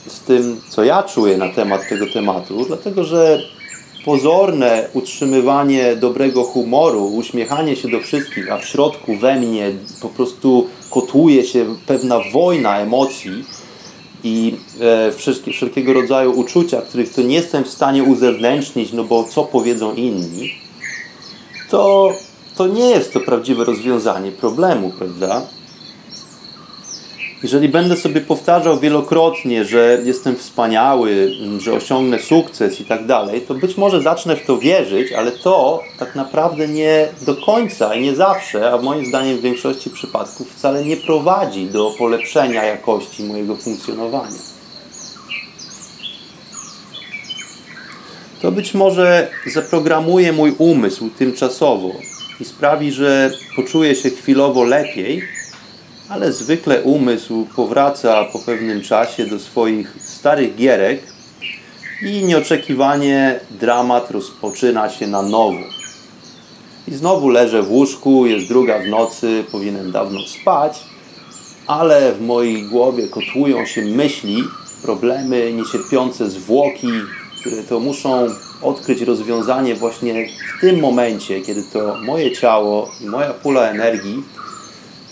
[0.08, 3.42] z tym, co ja czuję na temat tego tematu, dlatego że
[4.06, 10.68] pozorne utrzymywanie dobrego humoru, uśmiechanie się do wszystkich, a w środku we mnie po prostu
[10.92, 13.44] kotłuje się pewna wojna emocji
[14.24, 15.12] i e,
[15.52, 20.52] wszelkiego rodzaju uczucia, których to nie jestem w stanie uzewnętrznić, no bo co powiedzą inni,
[21.70, 22.12] to,
[22.56, 25.42] to nie jest to prawdziwe rozwiązanie problemu, prawda?
[27.46, 33.54] Jeżeli będę sobie powtarzał wielokrotnie, że jestem wspaniały, że osiągnę sukces i tak dalej, to
[33.54, 38.16] być może zacznę w to wierzyć, ale to tak naprawdę nie do końca i nie
[38.16, 44.38] zawsze, a moim zdaniem w większości przypadków wcale nie prowadzi do polepszenia jakości mojego funkcjonowania.
[48.42, 51.92] To być może zaprogramuje mój umysł tymczasowo
[52.40, 55.45] i sprawi, że poczuję się chwilowo lepiej,
[56.10, 61.04] ale zwykle umysł powraca po pewnym czasie do swoich starych gierek
[62.02, 65.60] i nieoczekiwanie dramat rozpoczyna się na nowo.
[66.88, 70.80] I znowu leżę w łóżku, jest druga w nocy, powinienem dawno spać,
[71.68, 74.44] ale w mojej głowie kotłują się myśli,
[74.84, 76.92] problemy, niecierpiące zwłoki,
[77.40, 78.28] które to muszą
[78.62, 80.28] odkryć rozwiązanie właśnie
[80.58, 84.24] w tym momencie, kiedy to moje ciało i moja pula energii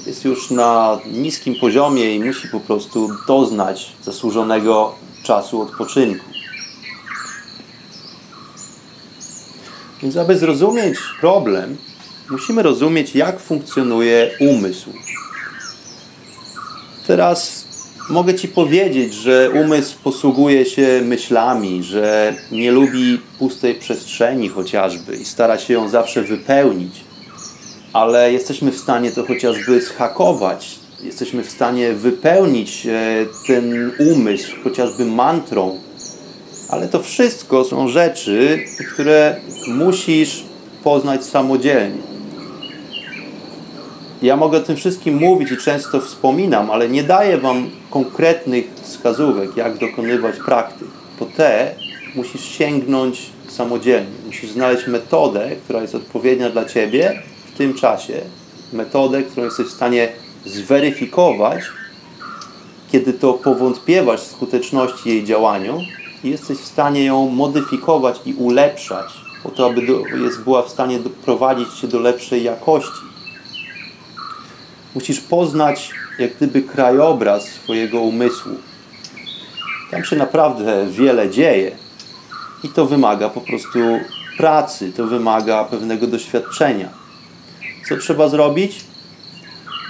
[0.06, 6.26] jest już na niskim poziomie i musi po prostu doznać zasłużonego czasu odpoczynku.
[10.01, 11.78] Więc aby zrozumieć problem,
[12.30, 14.89] musimy rozumieć, jak funkcjonuje umysł.
[17.08, 17.66] Teraz
[18.10, 25.26] mogę Ci powiedzieć, że umysł posługuje się myślami, że nie lubi pustej przestrzeni chociażby i
[25.26, 27.12] stara się ją zawsze wypełnić
[27.94, 30.80] ale jesteśmy w stanie to chociażby zhakować.
[31.04, 35.80] Jesteśmy w stanie wypełnić e, ten umysł chociażby mantrą.
[36.70, 39.36] Ale to wszystko są rzeczy, które
[39.68, 40.44] musisz
[40.84, 42.02] poznać samodzielnie.
[44.22, 49.58] Ja mogę o tym wszystkim mówić i często wspominam, ale nie daję Wam konkretnych wskazówek,
[49.58, 50.88] jak dokonywać praktyk.
[51.20, 51.76] Po te
[52.16, 54.16] musisz sięgnąć samodzielnie.
[54.26, 57.22] Musisz znaleźć metodę, która jest odpowiednia dla Ciebie
[57.54, 58.22] w tym czasie
[58.74, 60.10] metodę, którą jesteś w stanie
[60.45, 61.64] zweryfikować,
[62.91, 65.80] kiedy to powątpiewasz w skuteczności jej działaniu
[66.24, 69.06] i jesteś w stanie ją modyfikować i ulepszać,
[69.43, 73.01] po to, aby do, jest, była w stanie doprowadzić cię do lepszej jakości.
[74.95, 78.56] Musisz poznać jak gdyby krajobraz swojego umysłu.
[79.91, 81.72] Tam się naprawdę wiele dzieje
[82.64, 83.80] i to wymaga po prostu
[84.38, 87.03] pracy, to wymaga pewnego doświadczenia.
[87.90, 88.86] Co trzeba zrobić?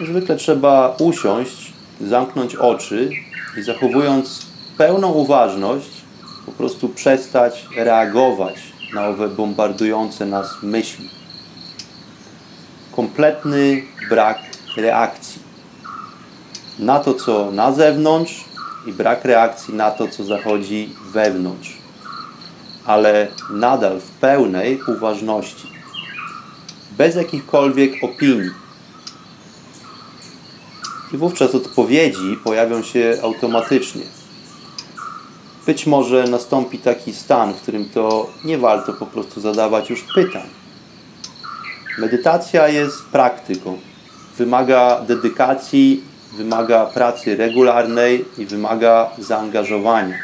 [0.09, 3.09] Zwykle trzeba usiąść, zamknąć oczy
[3.57, 4.45] i zachowując
[4.77, 5.89] pełną uważność,
[6.45, 8.55] po prostu przestać reagować
[8.93, 11.09] na owe bombardujące nas myśli.
[12.95, 14.39] Kompletny brak
[14.77, 15.41] reakcji
[16.79, 18.45] na to, co na zewnątrz
[18.87, 21.77] i brak reakcji na to, co zachodzi wewnątrz,
[22.85, 25.72] ale nadal w pełnej uważności
[26.97, 28.51] bez jakichkolwiek opinii.
[31.13, 34.03] I wówczas odpowiedzi pojawią się automatycznie.
[35.65, 40.49] Być może nastąpi taki stan, w którym to nie warto po prostu zadawać już pytań.
[41.97, 43.77] Medytacja jest praktyką.
[44.37, 46.03] Wymaga dedykacji,
[46.37, 50.17] wymaga pracy regularnej i wymaga zaangażowania.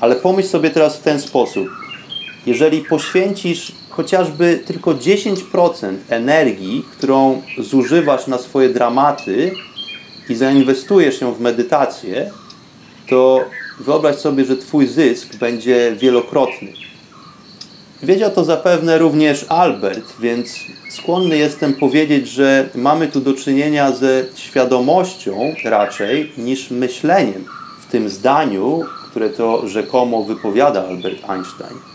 [0.00, 1.68] Ale pomyśl sobie teraz w ten sposób.
[2.46, 9.52] Jeżeli poświęcisz chociażby tylko 10% energii, którą zużywasz na swoje dramaty
[10.28, 12.30] i zainwestujesz ją w medytację,
[13.08, 13.44] to
[13.80, 16.72] wyobraź sobie, że Twój zysk będzie wielokrotny.
[18.02, 20.54] Wiedział to zapewne również Albert, więc
[20.90, 27.44] skłonny jestem powiedzieć, że mamy tu do czynienia ze świadomością raczej niż myśleniem
[27.80, 31.89] w tym zdaniu, które to rzekomo wypowiada Albert Einstein.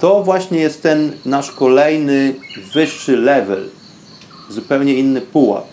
[0.00, 2.34] To właśnie jest ten nasz kolejny
[2.74, 3.68] wyższy level,
[4.48, 5.66] zupełnie inny pułap.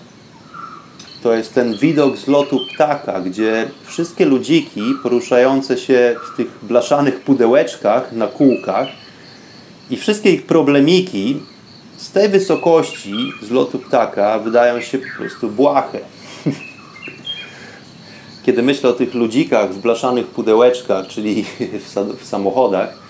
[1.24, 7.22] To jest ten widok z lotu ptaka, gdzie wszystkie ludziki poruszające się w tych blaszanych
[7.22, 8.88] pudełeczkach na kółkach
[9.90, 11.40] i wszystkie ich problemiki
[11.98, 16.00] z tej wysokości z lotu ptaka wydają się po prostu błahe.
[18.46, 21.46] kiedy myślę o tych ludzikach w blaszanych pudełeczkach, czyli
[22.20, 23.03] w, samochodach,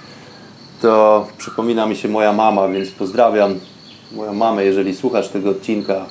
[0.84, 3.60] to przypomina mi się moja mama, więc pozdrawiam
[4.12, 6.06] moją mamę, jeżeli słuchasz tego odcinka.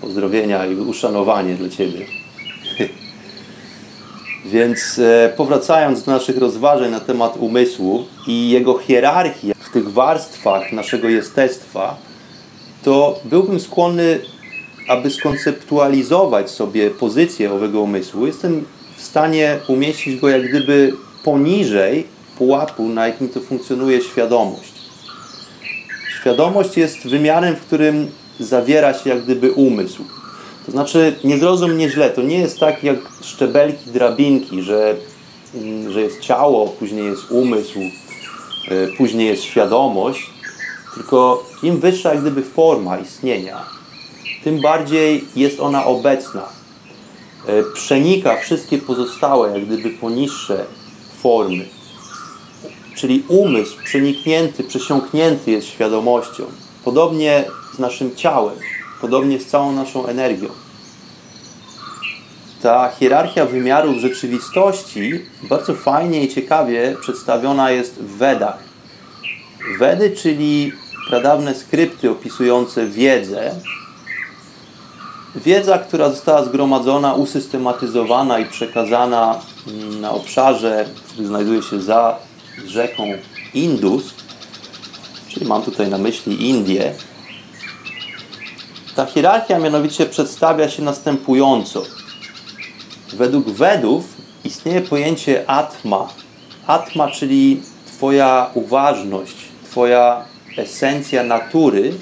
[0.00, 2.06] Pozdrowienia i uszanowanie dla Ciebie.
[4.44, 10.72] Więc e, powracając do naszych rozważań na temat umysłu i jego hierarchii w tych warstwach
[10.72, 11.96] naszego jestestwa,
[12.82, 14.20] to byłbym skłonny,
[14.88, 18.26] aby skonceptualizować sobie pozycję owego umysłu.
[18.26, 18.64] Jestem
[18.96, 20.92] w stanie umieścić go jak gdyby
[21.24, 24.72] poniżej pułapu, na jakim to funkcjonuje świadomość.
[26.20, 28.10] Świadomość jest wymiarem, w którym
[28.40, 30.04] zawiera się jak gdyby umysł.
[30.66, 34.96] To znaczy, nie zrozum mnie źle, to nie jest tak jak szczebelki, drabinki, że,
[35.54, 40.30] mm, że jest ciało, później jest umysł, e, później jest świadomość,
[40.94, 43.64] tylko im wyższa jak gdyby forma istnienia,
[44.44, 46.48] tym bardziej jest ona obecna.
[47.46, 50.64] E, przenika wszystkie pozostałe, jak gdyby poniższe
[51.22, 51.64] formy.
[52.94, 56.44] Czyli umysł przeniknięty, przesiąknięty jest świadomością.
[56.84, 58.54] Podobnie z naszym ciałem,
[59.00, 60.48] podobnie z całą naszą energią.
[62.62, 68.58] Ta hierarchia wymiarów rzeczywistości bardzo fajnie i ciekawie przedstawiona jest w Wedach.
[69.78, 70.72] Wedy, czyli
[71.08, 73.54] pradawne skrypty opisujące wiedzę,
[75.36, 79.40] wiedza, która została zgromadzona, usystematyzowana i przekazana
[80.00, 82.16] na obszarze, który znajduje się za
[82.66, 83.12] rzeką
[83.54, 84.14] Indus,
[85.28, 86.94] czyli mam tutaj na myśli Indię,
[88.96, 91.82] ta hierarchia mianowicie przedstawia się następująco.
[93.12, 94.04] Według Wedów
[94.44, 96.08] istnieje pojęcie atma.
[96.66, 99.36] Atma, czyli Twoja uważność,
[99.70, 100.24] Twoja
[100.56, 101.92] esencja natury,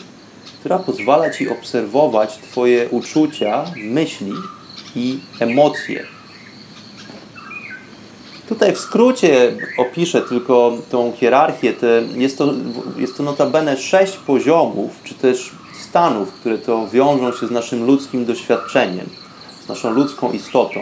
[0.60, 4.32] która pozwala Ci obserwować Twoje uczucia, myśli
[4.96, 6.06] i emocje.
[8.52, 11.72] Tutaj w skrócie opiszę tylko tą hierarchię.
[11.72, 12.54] Te, jest, to,
[12.96, 15.50] jest to notabene sześć poziomów, czy też
[15.80, 19.06] stanów, które to wiążą się z naszym ludzkim doświadczeniem,
[19.64, 20.80] z naszą ludzką istotą.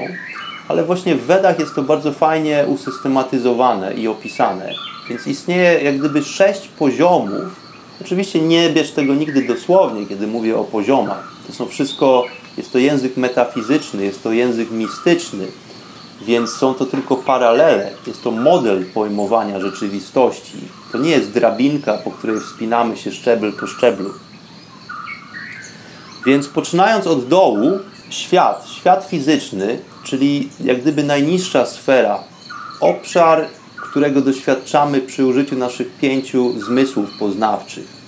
[0.68, 4.74] Ale właśnie w Wedach jest to bardzo fajnie usystematyzowane i opisane.
[5.08, 7.60] Więc istnieje jak gdyby sześć poziomów.
[8.00, 11.32] Oczywiście nie bierz tego nigdy dosłownie, kiedy mówię o poziomach.
[11.46, 12.24] To są wszystko,
[12.56, 15.46] jest to język metafizyczny, jest to język mistyczny,
[16.20, 17.92] więc są to tylko paralele.
[18.06, 20.58] Jest to model pojmowania rzeczywistości.
[20.92, 24.10] To nie jest drabinka, po której wspinamy się szczebel po szczeblu.
[26.26, 27.78] Więc poczynając od dołu,
[28.10, 32.24] świat, świat fizyczny, czyli jak gdyby najniższa sfera,
[32.80, 33.46] obszar,
[33.90, 38.00] którego doświadczamy przy użyciu naszych pięciu zmysłów poznawczych.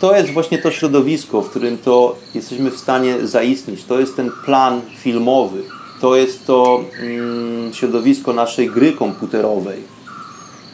[0.00, 3.84] To jest właśnie to środowisko, w którym to jesteśmy w stanie zaistnieć.
[3.84, 5.62] To jest ten plan filmowy,
[6.00, 9.82] to jest to mm, środowisko naszej gry komputerowej,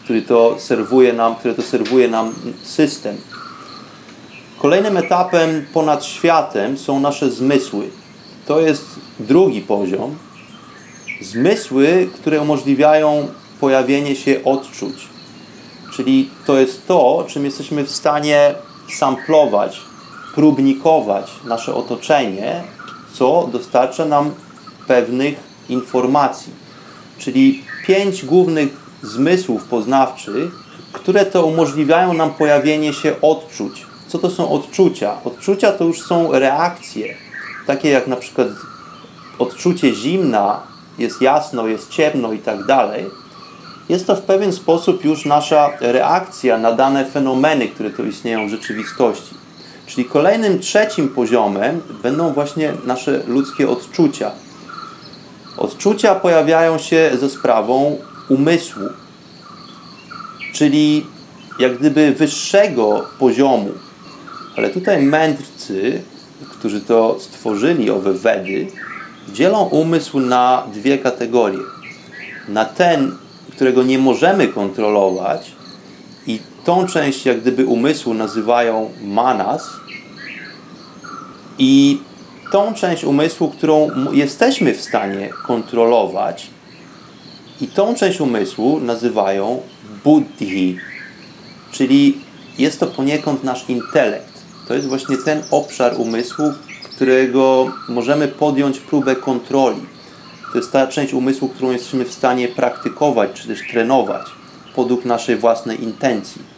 [0.04, 3.16] który to serwuje nam, które to serwuje nam system.
[4.58, 7.90] Kolejnym etapem ponad światem są nasze zmysły.
[8.46, 8.84] To jest
[9.20, 10.16] drugi poziom.
[11.20, 13.28] Zmysły, które umożliwiają
[13.60, 15.08] pojawienie się odczuć.
[15.92, 18.54] Czyli to jest to, czym jesteśmy w stanie
[18.88, 19.80] samplować,
[20.34, 22.62] próbnikować nasze otoczenie,
[23.12, 24.30] co dostarcza nam
[24.86, 25.34] pewnych
[25.68, 26.52] informacji.
[27.18, 28.68] Czyli pięć głównych
[29.02, 30.52] zmysłów poznawczych,
[30.92, 33.86] które to umożliwiają nam pojawienie się odczuć.
[34.08, 35.16] Co to są odczucia?
[35.24, 37.14] Odczucia to już są reakcje,
[37.66, 38.48] takie jak na przykład
[39.38, 40.60] odczucie zimna,
[40.98, 43.04] jest jasno, jest ciemno i tak dalej.
[43.88, 48.50] Jest to w pewien sposób już nasza reakcja na dane fenomeny, które tu istnieją w
[48.50, 49.34] rzeczywistości.
[49.86, 54.30] Czyli kolejnym trzecim poziomem będą właśnie nasze ludzkie odczucia.
[55.56, 57.98] Odczucia pojawiają się ze sprawą
[58.28, 58.82] umysłu,
[60.52, 61.06] czyli
[61.58, 63.70] jak gdyby wyższego poziomu.
[64.56, 66.02] Ale tutaj mędrcy,
[66.50, 68.66] którzy to stworzyli, owe Wedy,
[69.32, 71.58] dzielą umysł na dwie kategorie.
[72.48, 73.16] Na ten,
[73.50, 75.52] którego nie możemy kontrolować
[76.26, 79.70] i tą część jak gdyby umysłu nazywają manas
[81.58, 82.00] i
[82.54, 86.50] tą część umysłu, którą jesteśmy w stanie kontrolować
[87.60, 89.62] i tą część umysłu nazywają
[90.04, 90.78] buddhi,
[91.72, 92.18] czyli
[92.58, 94.32] jest to poniekąd nasz intelekt.
[94.68, 96.44] To jest właśnie ten obszar umysłu,
[96.96, 99.82] którego możemy podjąć próbę kontroli.
[100.52, 104.26] To jest ta część umysłu, którą jesteśmy w stanie praktykować, czy też trenować
[104.76, 106.53] według naszej własnej intencji.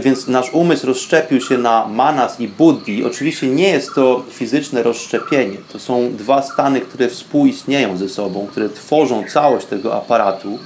[0.00, 3.04] Więc nasz umysł rozszczepił się na manas i buddhi.
[3.04, 5.56] Oczywiście nie jest to fizyczne rozszczepienie.
[5.72, 10.58] To są dwa stany, które współistnieją ze sobą, które tworzą całość tego aparatu,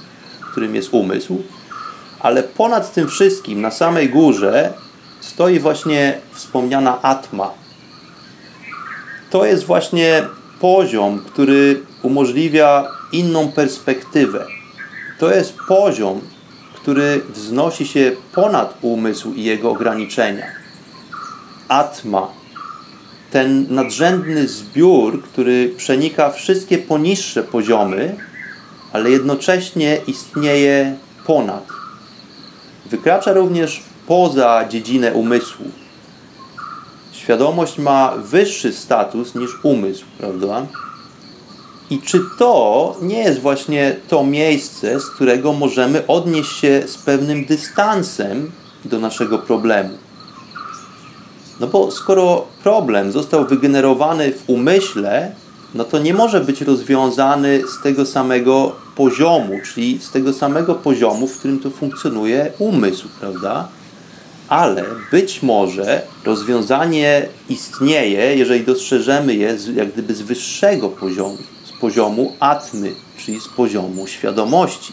[0.50, 1.42] którym jest umysł.
[2.20, 4.72] Ale ponad tym wszystkim, na samej górze,
[5.20, 7.50] stoi właśnie wspomniana atma.
[9.30, 10.24] To jest właśnie
[10.60, 14.46] poziom, który umożliwia inną perspektywę.
[15.18, 16.20] To jest poziom,
[16.82, 20.46] który wznosi się ponad umysł i jego ograniczenia.
[21.68, 22.28] Atma,
[23.30, 28.16] ten nadrzędny zbiór, który przenika wszystkie poniższe poziomy,
[28.92, 31.66] ale jednocześnie istnieje ponad.
[32.86, 35.64] Wykracza również poza dziedzinę umysłu.
[37.12, 40.66] Świadomość ma wyższy status niż umysł, prawda?
[41.90, 47.44] I czy to nie jest właśnie to miejsce, z którego możemy odnieść się z pewnym
[47.44, 48.52] dystansem
[48.84, 49.90] do naszego problemu?
[51.60, 55.32] No bo skoro problem został wygenerowany w umyśle,
[55.74, 61.26] no to nie może być rozwiązany z tego samego poziomu, czyli z tego samego poziomu,
[61.26, 63.68] w którym to funkcjonuje umysł, prawda?
[64.48, 71.38] Ale być może rozwiązanie istnieje, jeżeli dostrzeżemy je jak gdyby z wyższego poziomu
[71.80, 74.92] poziomu atmy, czyli z poziomu świadomości.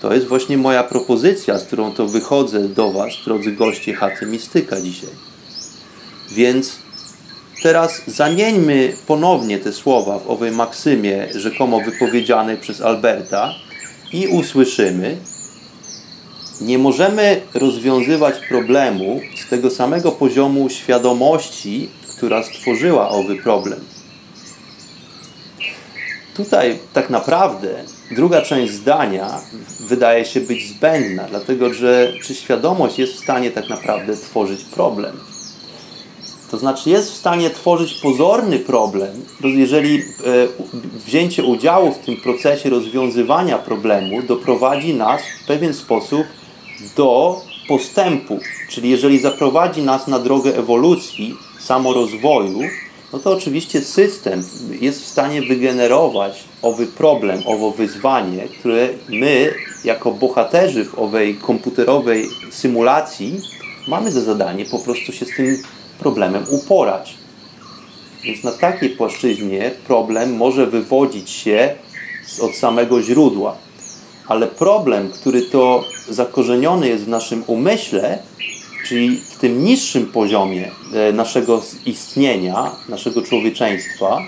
[0.00, 4.80] To jest właśnie moja propozycja, z którą to wychodzę do Was, drodzy goście chaty mistyka
[4.80, 5.10] dzisiaj.
[6.30, 6.78] Więc
[7.62, 13.54] teraz zamieńmy ponownie te słowa w owej maksymie rzekomo wypowiedzianej przez Alberta
[14.12, 15.16] i usłyszymy,
[16.60, 23.97] nie możemy rozwiązywać problemu z tego samego poziomu świadomości, która stworzyła owy problem.
[26.38, 29.40] Tutaj tak naprawdę druga część zdania
[29.80, 35.16] wydaje się być zbędna, dlatego że czy świadomość jest w stanie tak naprawdę tworzyć problem?
[36.50, 40.02] To znaczy jest w stanie tworzyć pozorny problem, jeżeli e,
[41.06, 46.26] wzięcie udziału w tym procesie rozwiązywania problemu doprowadzi nas w pewien sposób
[46.96, 48.40] do postępu.
[48.68, 52.60] Czyli jeżeli zaprowadzi nas na drogę ewolucji, samorozwoju,
[53.12, 54.42] no to oczywiście system
[54.80, 59.54] jest w stanie wygenerować owy problem, owo wyzwanie, które my,
[59.84, 63.40] jako bohaterzy w owej komputerowej symulacji,
[63.88, 65.62] mamy za zadanie po prostu się z tym
[65.98, 67.14] problemem uporać.
[68.22, 71.74] Więc na takiej płaszczyźnie problem może wywodzić się
[72.40, 73.56] od samego źródła.
[74.26, 78.18] Ale problem, który to zakorzeniony jest w naszym umyśle,
[78.88, 84.22] czyli w tym niższym poziomie e, naszego istnienia, naszego człowieczeństwa,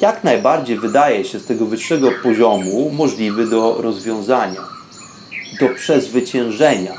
[0.00, 4.60] jak najbardziej wydaje się z tego wyższego poziomu możliwy do rozwiązania,
[5.60, 6.94] do przezwyciężenia,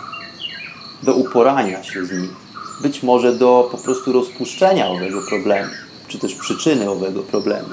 [1.04, 2.36] do uporania się z nim.
[2.82, 5.70] Być może do po prostu rozpuszczenia owego problemu,
[6.08, 7.70] czy też przyczyny owego problemu.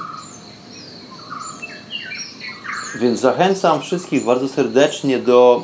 [2.99, 5.63] Więc zachęcam wszystkich bardzo serdecznie do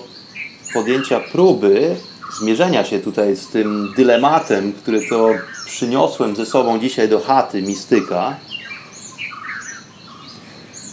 [0.73, 1.95] podjęcia próby
[2.31, 5.29] zmierzenia się tutaj z tym dylematem, który to
[5.65, 8.35] przyniosłem ze sobą dzisiaj do chaty mistyka.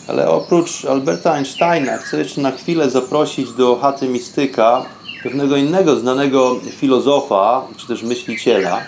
[0.08, 4.86] Ale oprócz Alberta Einsteina chcę jeszcze na chwilę zaprosić do chaty mistyka
[5.22, 8.80] pewnego innego znanego filozofa, czy też myśliciela,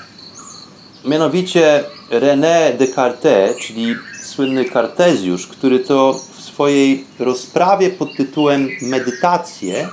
[1.05, 9.89] mianowicie René Descartes, czyli słynny Kartezjusz, który to w swojej rozprawie pod tytułem Medytacje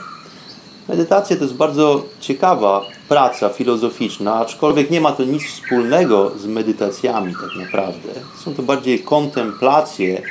[0.89, 7.33] Medytacja to jest bardzo ciekawa praca filozoficzna, aczkolwiek nie ma to nic wspólnego z medytacjami
[7.33, 8.09] tak naprawdę.
[8.43, 10.21] Są to bardziej kontemplacje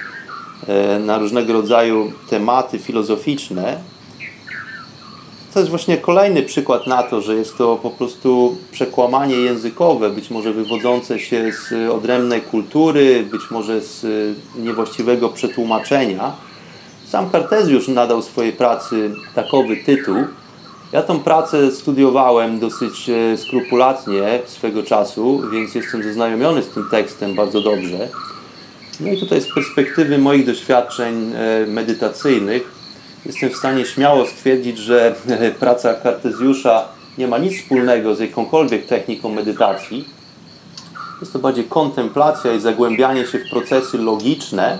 [0.66, 3.78] e, na różnego rodzaju tematy filozoficzne.
[5.54, 10.30] To jest właśnie kolejny przykład na to, że jest to po prostu przekłamanie językowe, być
[10.30, 14.06] może wywodzące się z odrębnej kultury, być może z
[14.56, 16.32] niewłaściwego przetłumaczenia.
[17.06, 20.16] Sam Kartezjusz nadał swojej pracy takowy tytuł,
[20.94, 27.34] ja tą pracę studiowałem dosyć e, skrupulatnie swego czasu, więc jestem zaznajomiony z tym tekstem
[27.34, 28.08] bardzo dobrze.
[29.00, 32.74] No i tutaj z perspektywy moich doświadczeń e, medytacyjnych
[33.26, 35.14] jestem w stanie śmiało stwierdzić, że
[35.60, 36.88] praca Kartezjusza
[37.18, 40.08] nie ma nic wspólnego z jakąkolwiek techniką medytacji.
[41.20, 44.78] Jest to bardziej kontemplacja i zagłębianie się w procesy logiczne,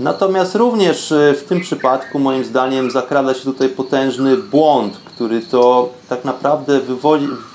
[0.00, 5.88] Natomiast również e, w tym przypadku, moim zdaniem, zakrada się tutaj potężny błąd, który to
[6.08, 6.80] tak naprawdę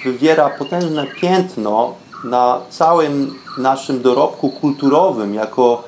[0.06, 5.84] wywiera potężne piętno na całym naszym dorobku kulturowym jako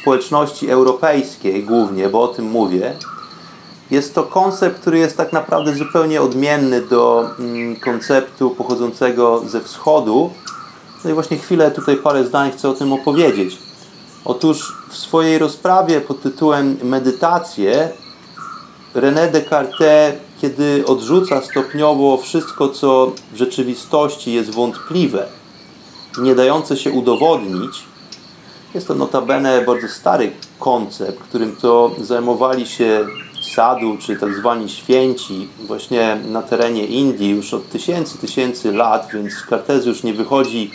[0.00, 2.92] społeczności europejskiej głównie, bo o tym mówię.
[3.90, 10.30] Jest to koncept, który jest tak naprawdę zupełnie odmienny do mm, konceptu pochodzącego ze wschodu.
[11.04, 13.67] No i właśnie chwilę tutaj parę zdań chcę o tym opowiedzieć.
[14.28, 17.88] Otóż w swojej rozprawie pod tytułem Medytacje
[18.94, 25.26] René Descartes, kiedy odrzuca stopniowo wszystko, co w rzeczywistości jest wątpliwe,
[26.18, 27.82] nie dające się udowodnić,
[28.74, 33.06] jest to notabene bardzo stary koncept, którym to zajmowali się
[33.54, 39.34] sadu, czy tak zwani święci, właśnie na terenie Indii już od tysięcy, tysięcy lat, więc
[39.50, 40.70] Kartezjusz nie wychodzi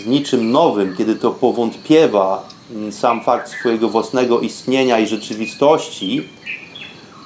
[0.00, 2.52] z niczym nowym, kiedy to powątpiewa
[2.90, 6.28] sam fakt swojego własnego istnienia i rzeczywistości.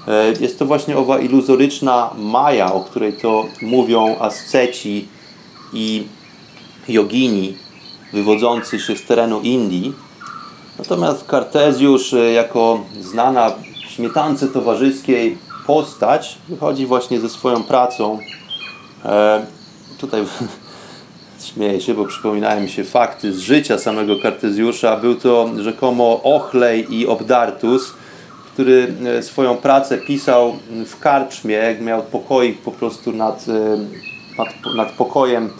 [0.08, 5.08] E, jest to właśnie owa iluzoryczna maja, o której to mówią asceci
[5.72, 6.06] i
[6.88, 7.56] jogini
[8.12, 9.92] wywodzący się z terenu Indii.
[10.78, 13.52] Natomiast Kartezjusz e, jako znana
[13.88, 18.18] śmietance towarzyskiej postać wychodzi właśnie ze swoją pracą.
[19.04, 19.46] E,
[19.98, 20.24] tutaj
[21.46, 24.96] śmieję się, bo przypominają mi się fakty z życia samego Kartezjusza.
[24.96, 27.94] Był to rzekomo Ochlej i Obdartus,
[28.52, 33.52] który e, swoją pracę pisał w karczmie, miał pokoik po prostu nad, e,
[34.38, 35.50] nad, nad pokojem,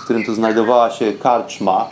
[0.00, 1.90] w którym to znajdowała się karczma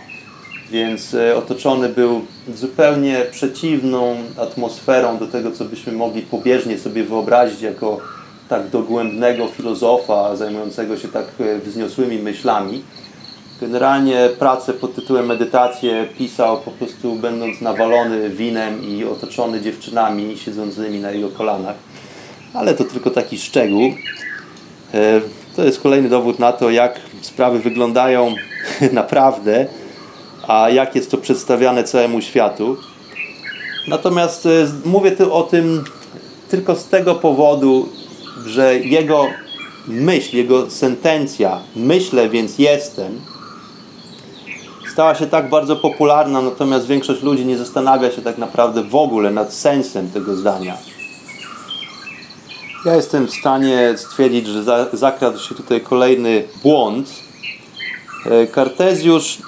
[0.71, 2.25] więc e, otoczony był
[2.55, 7.99] zupełnie przeciwną atmosferą do tego, co byśmy mogli pobieżnie sobie wyobrazić jako
[8.49, 11.27] tak dogłębnego filozofa zajmującego się tak
[11.65, 12.83] wzniosłymi myślami.
[13.61, 21.01] Generalnie pracę pod tytułem Medytacje pisał po prostu będąc nawalony winem i otoczony dziewczynami siedzącymi
[21.01, 21.77] na jego kolanach.
[22.55, 23.93] Ale to tylko taki szczegół.
[24.95, 25.21] E,
[25.57, 28.35] to jest kolejny dowód na to, jak sprawy wyglądają
[28.93, 29.67] naprawdę
[30.49, 32.77] a jak jest to przedstawiane całemu światu.
[33.89, 34.51] Natomiast e,
[34.85, 35.85] mówię tu o tym
[36.49, 37.89] tylko z tego powodu,
[38.47, 39.27] że jego
[39.89, 43.21] myśl, jego sentencja, myślę więc jestem,
[44.95, 49.31] stała się tak bardzo popularna, natomiast większość ludzi nie zastanawia się tak naprawdę w ogóle
[49.31, 50.77] nad sensem tego zdania.
[52.85, 57.11] Ja jestem w stanie stwierdzić, że zakradł się tutaj kolejny błąd.
[58.53, 59.43] Kartezjusz e,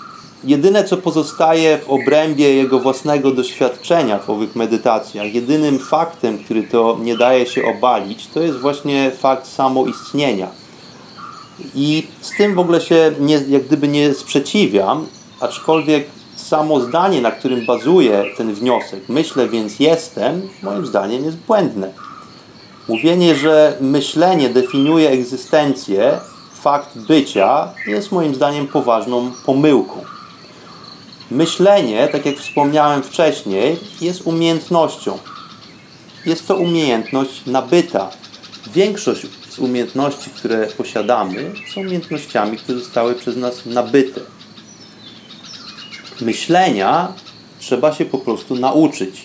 [0.44, 6.98] jedyne co pozostaje w obrębie jego własnego doświadczenia w owych medytacjach, jedynym faktem, który to
[7.02, 10.48] nie daje się obalić, to jest właśnie fakt samoistnienia.
[11.74, 15.06] I z tym w ogóle się nie, jak gdyby nie sprzeciwiam,
[15.40, 16.06] aczkolwiek
[16.36, 21.92] samo zdanie, na którym bazuje ten wniosek, myślę więc jestem, moim zdaniem jest błędne.
[22.88, 26.20] Mówienie, że myślenie definiuje egzystencję,
[26.54, 30.04] fakt bycia, jest moim zdaniem poważną pomyłką.
[31.30, 35.18] Myślenie, tak jak wspomniałem wcześniej, jest umiejętnością.
[36.26, 38.10] Jest to umiejętność nabyta.
[38.72, 44.20] Większość z umiejętności, które posiadamy, są umiejętnościami, które zostały przez nas nabyte.
[46.20, 47.12] Myślenia
[47.58, 49.24] trzeba się po prostu nauczyć.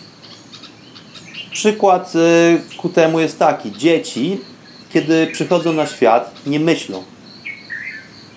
[1.51, 4.39] Przykład y, ku temu jest taki: dzieci,
[4.93, 7.03] kiedy przychodzą na świat, nie myślą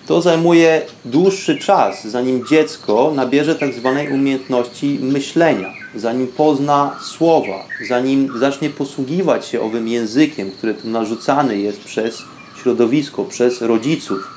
[0.05, 8.39] to zajmuje dłuższy czas, zanim dziecko nabierze tak zwanej umiejętności myślenia, zanim pozna słowa, zanim
[8.39, 12.23] zacznie posługiwać się owym językiem, który tu narzucany jest przez
[12.61, 14.27] środowisko, przez rodziców.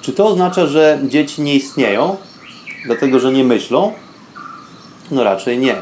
[0.00, 2.16] Czy to oznacza, że dzieci nie istnieją,
[2.86, 3.92] dlatego że nie myślą?
[5.10, 5.76] No raczej nie.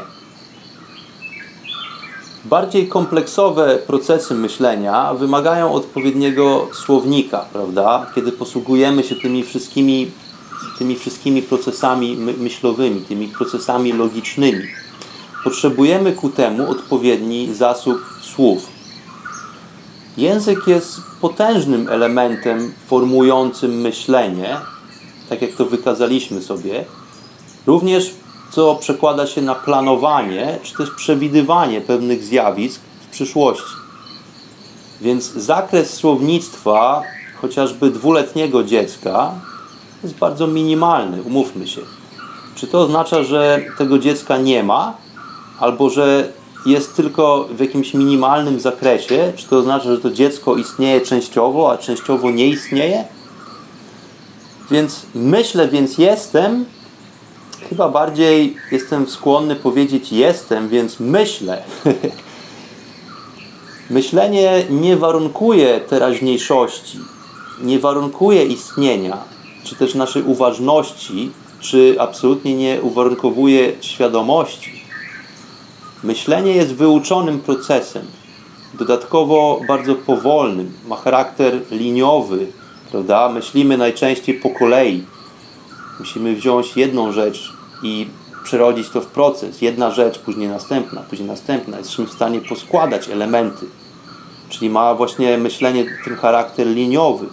[2.45, 8.05] Bardziej kompleksowe procesy myślenia wymagają odpowiedniego słownika, prawda?
[8.15, 10.11] Kiedy posługujemy się tymi wszystkimi,
[10.77, 14.63] tymi wszystkimi procesami myślowymi, tymi procesami logicznymi.
[15.43, 18.67] Potrzebujemy ku temu odpowiedni zasób słów.
[20.17, 24.57] Język jest potężnym elementem formującym myślenie,
[25.29, 26.85] tak jak to wykazaliśmy sobie.
[27.67, 28.11] Również
[28.51, 33.73] co przekłada się na planowanie, czy też przewidywanie pewnych zjawisk w przyszłości.
[35.01, 37.03] Więc zakres słownictwa
[37.41, 39.31] chociażby dwuletniego dziecka
[40.03, 41.81] jest bardzo minimalny, umówmy się.
[42.55, 44.93] Czy to oznacza, że tego dziecka nie ma,
[45.59, 46.29] albo że
[46.65, 49.33] jest tylko w jakimś minimalnym zakresie?
[49.35, 53.03] Czy to oznacza, że to dziecko istnieje częściowo, a częściowo nie istnieje?
[54.71, 56.65] Więc myślę, więc jestem,
[57.69, 61.63] Chyba bardziej jestem skłonny powiedzieć jestem, więc myślę.
[63.89, 66.99] Myślenie nie warunkuje teraźniejszości,
[67.61, 69.17] nie warunkuje istnienia,
[69.63, 74.83] czy też naszej uważności, czy absolutnie nie uwarunkowuje świadomości.
[76.03, 78.05] Myślenie jest wyuczonym procesem,
[78.73, 82.47] dodatkowo bardzo powolnym, ma charakter liniowy,
[82.91, 83.29] prawda?
[83.29, 85.03] Myślimy najczęściej po kolei.
[85.99, 88.07] Musimy wziąć jedną rzecz i
[88.43, 89.61] przerodzić to w proces.
[89.61, 91.77] Jedna rzecz, później następna, później następna.
[91.77, 93.65] Jesteśmy w stanie poskładać elementy.
[94.49, 97.25] Czyli ma właśnie myślenie ten charakter liniowy.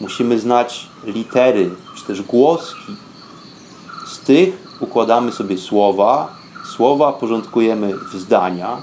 [0.00, 2.96] Musimy znać litery, czy też głoski.
[4.06, 6.36] Z tych układamy sobie słowa,
[6.76, 8.76] słowa porządkujemy w zdania,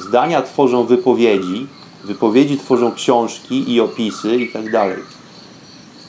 [0.00, 1.66] zdania tworzą wypowiedzi,
[2.04, 4.96] wypowiedzi tworzą książki i opisy itd.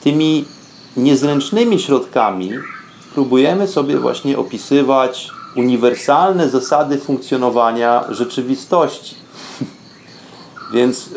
[0.02, 0.44] Tymi
[0.96, 2.50] niezręcznymi środkami
[3.14, 9.14] próbujemy sobie właśnie opisywać uniwersalne zasady funkcjonowania rzeczywistości.
[10.74, 11.10] Więc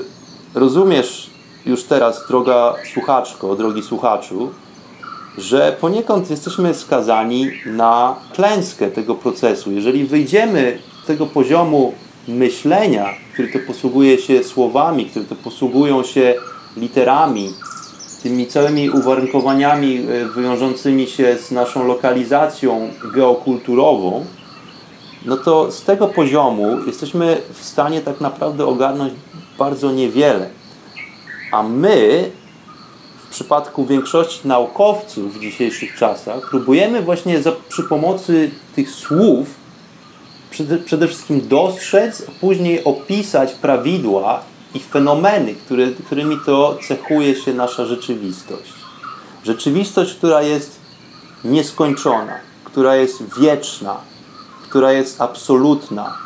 [0.55, 1.29] rozumiesz
[1.65, 4.49] już teraz, droga słuchaczko, drogi słuchaczu,
[5.38, 9.71] że poniekąd jesteśmy skazani na klęskę tego procesu.
[9.71, 11.93] Jeżeli wyjdziemy z tego poziomu
[12.27, 16.36] myślenia, który to posługuje się słowami, które to posługują się
[16.77, 17.53] literami,
[18.24, 24.26] tymi całymi uwarunkowaniami e, wiążącymi się z naszą lokalizacją geokulturową,
[25.26, 29.13] no to z tego poziomu jesteśmy w stanie tak naprawdę ogarnąć
[29.59, 30.49] bardzo niewiele.
[31.51, 32.32] A my,
[33.17, 39.47] w przypadku większości naukowców w dzisiejszych czasach, próbujemy właśnie za, przy pomocy tych słów
[40.49, 47.86] przede, przede wszystkim dostrzec, później opisać prawidła i fenomeny, które, którymi to cechuje się nasza
[47.86, 48.74] rzeczywistość.
[49.43, 50.80] Rzeczywistość, która jest
[51.43, 53.97] nieskończona, która jest wieczna,
[54.63, 56.17] która jest absolutna.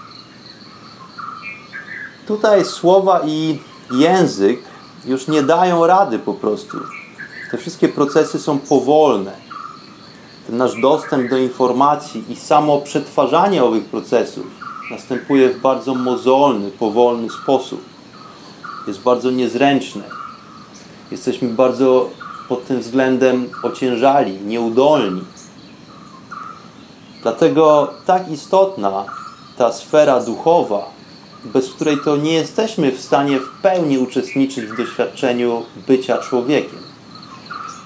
[2.27, 3.59] Tutaj słowa i
[3.91, 4.59] język
[5.05, 6.77] już nie dają rady po prostu.
[7.51, 9.31] Te wszystkie procesy są powolne.
[10.47, 14.45] Ten nasz dostęp do informacji i samo przetwarzanie owych procesów
[14.91, 17.96] następuje w bardzo mozolny, powolny sposób
[18.87, 20.03] jest bardzo niezręczne.
[21.11, 22.09] Jesteśmy bardzo
[22.49, 25.21] pod tym względem ociężali, nieudolni.
[27.21, 29.05] Dlatego tak istotna
[29.57, 30.89] ta sfera duchowa,
[31.45, 36.79] bez której to nie jesteśmy w stanie w pełni uczestniczyć w doświadczeniu bycia człowiekiem.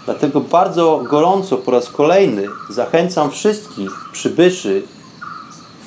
[0.06, 4.84] Dlatego bardzo gorąco po raz kolejny zachęcam wszystkich przybyszy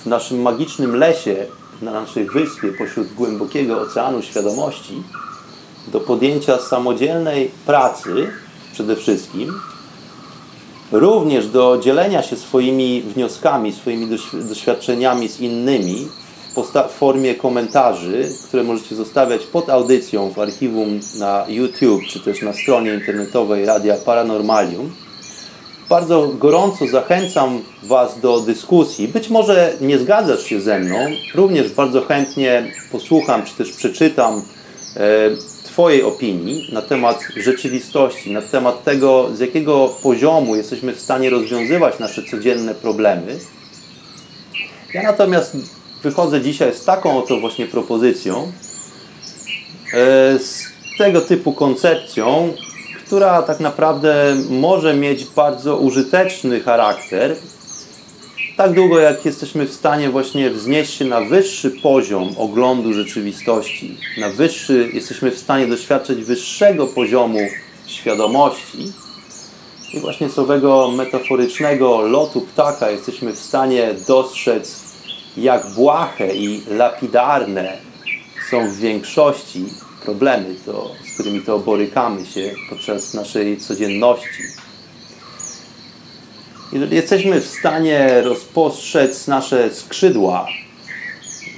[0.03, 1.47] w naszym magicznym lesie
[1.85, 5.03] na naszej wyspie pośród głębokiego oceanu świadomości
[5.89, 8.28] do podjęcia samodzielnej pracy
[8.72, 9.61] przede wszystkim,
[10.93, 14.18] również do dzielenia się swoimi wnioskami, swoimi
[14.49, 16.09] doświadczeniami z innymi
[16.89, 22.53] w formie komentarzy, które możecie zostawiać pod audycją w archiwum na YouTube czy też na
[22.53, 24.93] stronie internetowej Radia Paranormalium
[25.89, 29.09] bardzo gorąco zachęcam Was do dyskusji.
[29.09, 30.97] Być może nie zgadzasz się ze mną,
[31.35, 34.43] również bardzo chętnie posłucham czy też przeczytam
[34.97, 35.01] e,
[35.64, 41.99] Twojej opinii na temat rzeczywistości, na temat tego, z jakiego poziomu jesteśmy w stanie rozwiązywać
[41.99, 43.39] nasze codzienne problemy.
[44.95, 45.57] Ja natomiast
[46.03, 48.53] wychodzę dzisiaj z taką oto właśnie propozycją,
[49.93, 50.62] e, z
[50.99, 52.53] tego typu koncepcją,
[53.07, 57.37] która tak naprawdę może mieć bardzo użyteczny charakter,
[58.57, 64.29] tak długo jak jesteśmy w stanie właśnie wznieść się na wyższy poziom oglądu rzeczywistości, na
[64.31, 67.39] wyższy, jesteśmy w stanie doświadczyć wyższego poziomu
[67.87, 68.93] świadomości
[69.95, 74.85] i właśnie z owego metaforycznego lotu ptaka jesteśmy w stanie dostrzec,
[75.37, 77.79] jak błahe i lapidarne
[78.51, 79.65] są w większości
[80.05, 84.43] problemy, to, z którymi to borykamy się podczas naszej codzienności.
[86.73, 90.47] Jeżeli jesteśmy w stanie rozpostrzec nasze skrzydła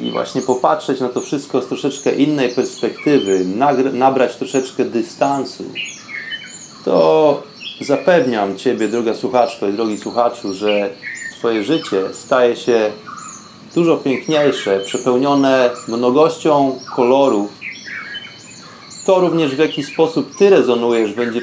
[0.00, 3.44] i właśnie popatrzeć na to wszystko z troszeczkę innej perspektywy,
[3.92, 5.64] nabrać troszeczkę dystansu,
[6.84, 7.42] to
[7.80, 10.90] zapewniam Ciebie, droga słuchaczko i drogi słuchaczu, że
[11.38, 12.92] Twoje życie staje się
[13.74, 17.50] dużo piękniejsze, przepełnione mnogością kolorów,
[19.06, 21.40] to również w jaki sposób Ty rezonujesz będzie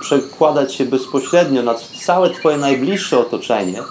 [0.00, 3.82] przekładać się bezpośrednio na całe Twoje najbliższe otoczenie,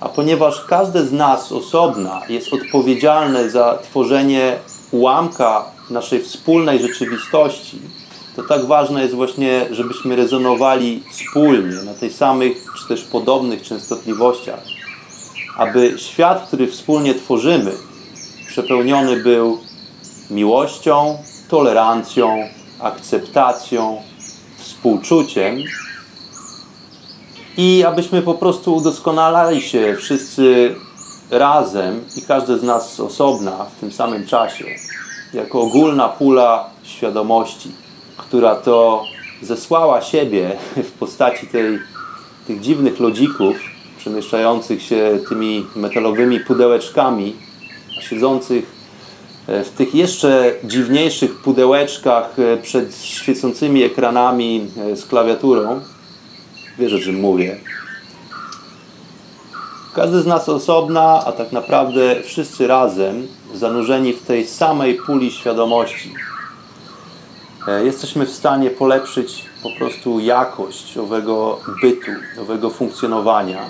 [0.00, 4.56] a ponieważ każde z nas osobna jest odpowiedzialne za tworzenie
[4.90, 7.78] ułamka naszej wspólnej rzeczywistości,
[8.36, 14.60] to tak ważne jest właśnie, żebyśmy rezonowali wspólnie na tej samych, czy też podobnych częstotliwościach,
[15.56, 17.72] aby świat, który wspólnie tworzymy,
[18.46, 19.58] przepełniony był
[20.30, 21.18] miłością,
[21.48, 22.48] tolerancją,
[22.80, 24.02] akceptacją,
[24.56, 25.56] współczuciem
[27.56, 30.74] i abyśmy po prostu udoskonalali się wszyscy
[31.30, 34.64] razem i każdy z nas osobna w tym samym czasie,
[35.34, 37.70] jako ogólna pula świadomości,
[38.16, 39.04] która to
[39.42, 40.56] zesłała siebie
[40.90, 41.78] w postaci tej,
[42.46, 43.56] tych dziwnych lodzików
[43.98, 47.36] przemieszczających się tymi metalowymi pudełeczkami,
[48.00, 48.77] siedzących
[49.48, 55.80] w tych jeszcze dziwniejszych pudełeczkach e, przed świecącymi ekranami e, z klawiaturą.
[56.78, 57.56] Wiesz o czym mówię.
[59.94, 66.14] Każdy z nas osobna, a tak naprawdę wszyscy razem, zanurzeni w tej samej puli świadomości.
[67.84, 73.64] Jesteśmy w stanie polepszyć po prostu jakość owego bytu, owego funkcjonowania.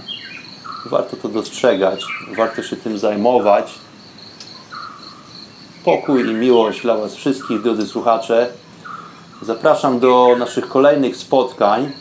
[0.87, 2.05] Warto to dostrzegać,
[2.37, 3.75] warto się tym zajmować.
[5.89, 8.49] Pokój i miłość dla Was wszystkich, drodzy słuchacze.
[9.43, 11.93] Zapraszam do naszych kolejnych spotkań,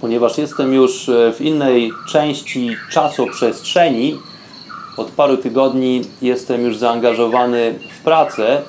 [0.00, 4.18] ponieważ jestem już w innej części czasoprzestrzeni.
[4.96, 8.62] Od paru tygodni jestem już zaangażowany w pracę,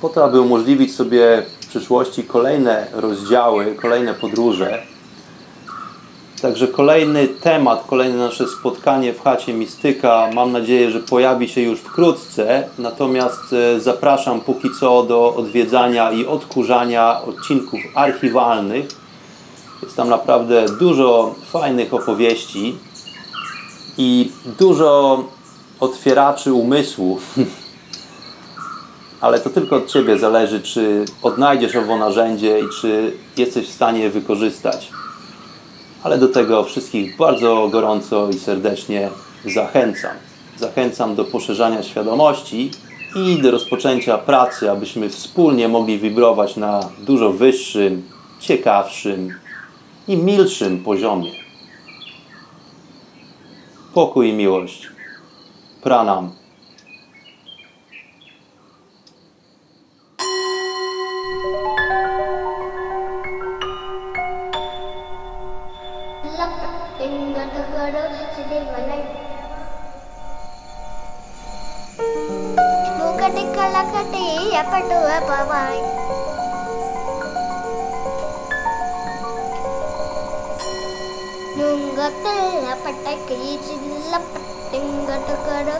[0.00, 4.82] po to, aby umożliwić sobie w przyszłości kolejne rozdziały, kolejne podróże.
[6.42, 11.80] Także kolejny temat, kolejne nasze spotkanie w chacie Mistyka mam nadzieję, że pojawi się już
[11.80, 12.68] wkrótce.
[12.78, 18.88] Natomiast e, zapraszam póki co do odwiedzania i odkurzania odcinków archiwalnych.
[19.82, 22.76] Jest tam naprawdę dużo fajnych opowieści
[23.98, 25.24] i dużo
[25.80, 27.18] otwieraczy umysłu.
[29.20, 34.00] Ale to tylko od Ciebie zależy, czy odnajdziesz owo narzędzie i czy jesteś w stanie
[34.00, 34.99] je wykorzystać
[36.02, 39.10] ale do tego wszystkich bardzo gorąco i serdecznie
[39.44, 40.16] zachęcam.
[40.56, 42.70] Zachęcam do poszerzania świadomości
[43.16, 48.02] i do rozpoczęcia pracy, abyśmy wspólnie mogli wibrować na dużo wyższym,
[48.40, 49.34] ciekawszym
[50.08, 51.30] i milszym poziomie.
[53.94, 54.88] Pokój i miłość.
[55.82, 56.39] Pranam.
[74.60, 75.78] chapter 2 á bye bye
[81.58, 85.76] நுங்கத்தில் பட்டை கீச்சில் பட்டுங்கட்டு கடு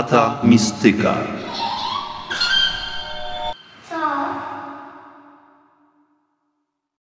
[0.00, 1.39] Chata Mistyka.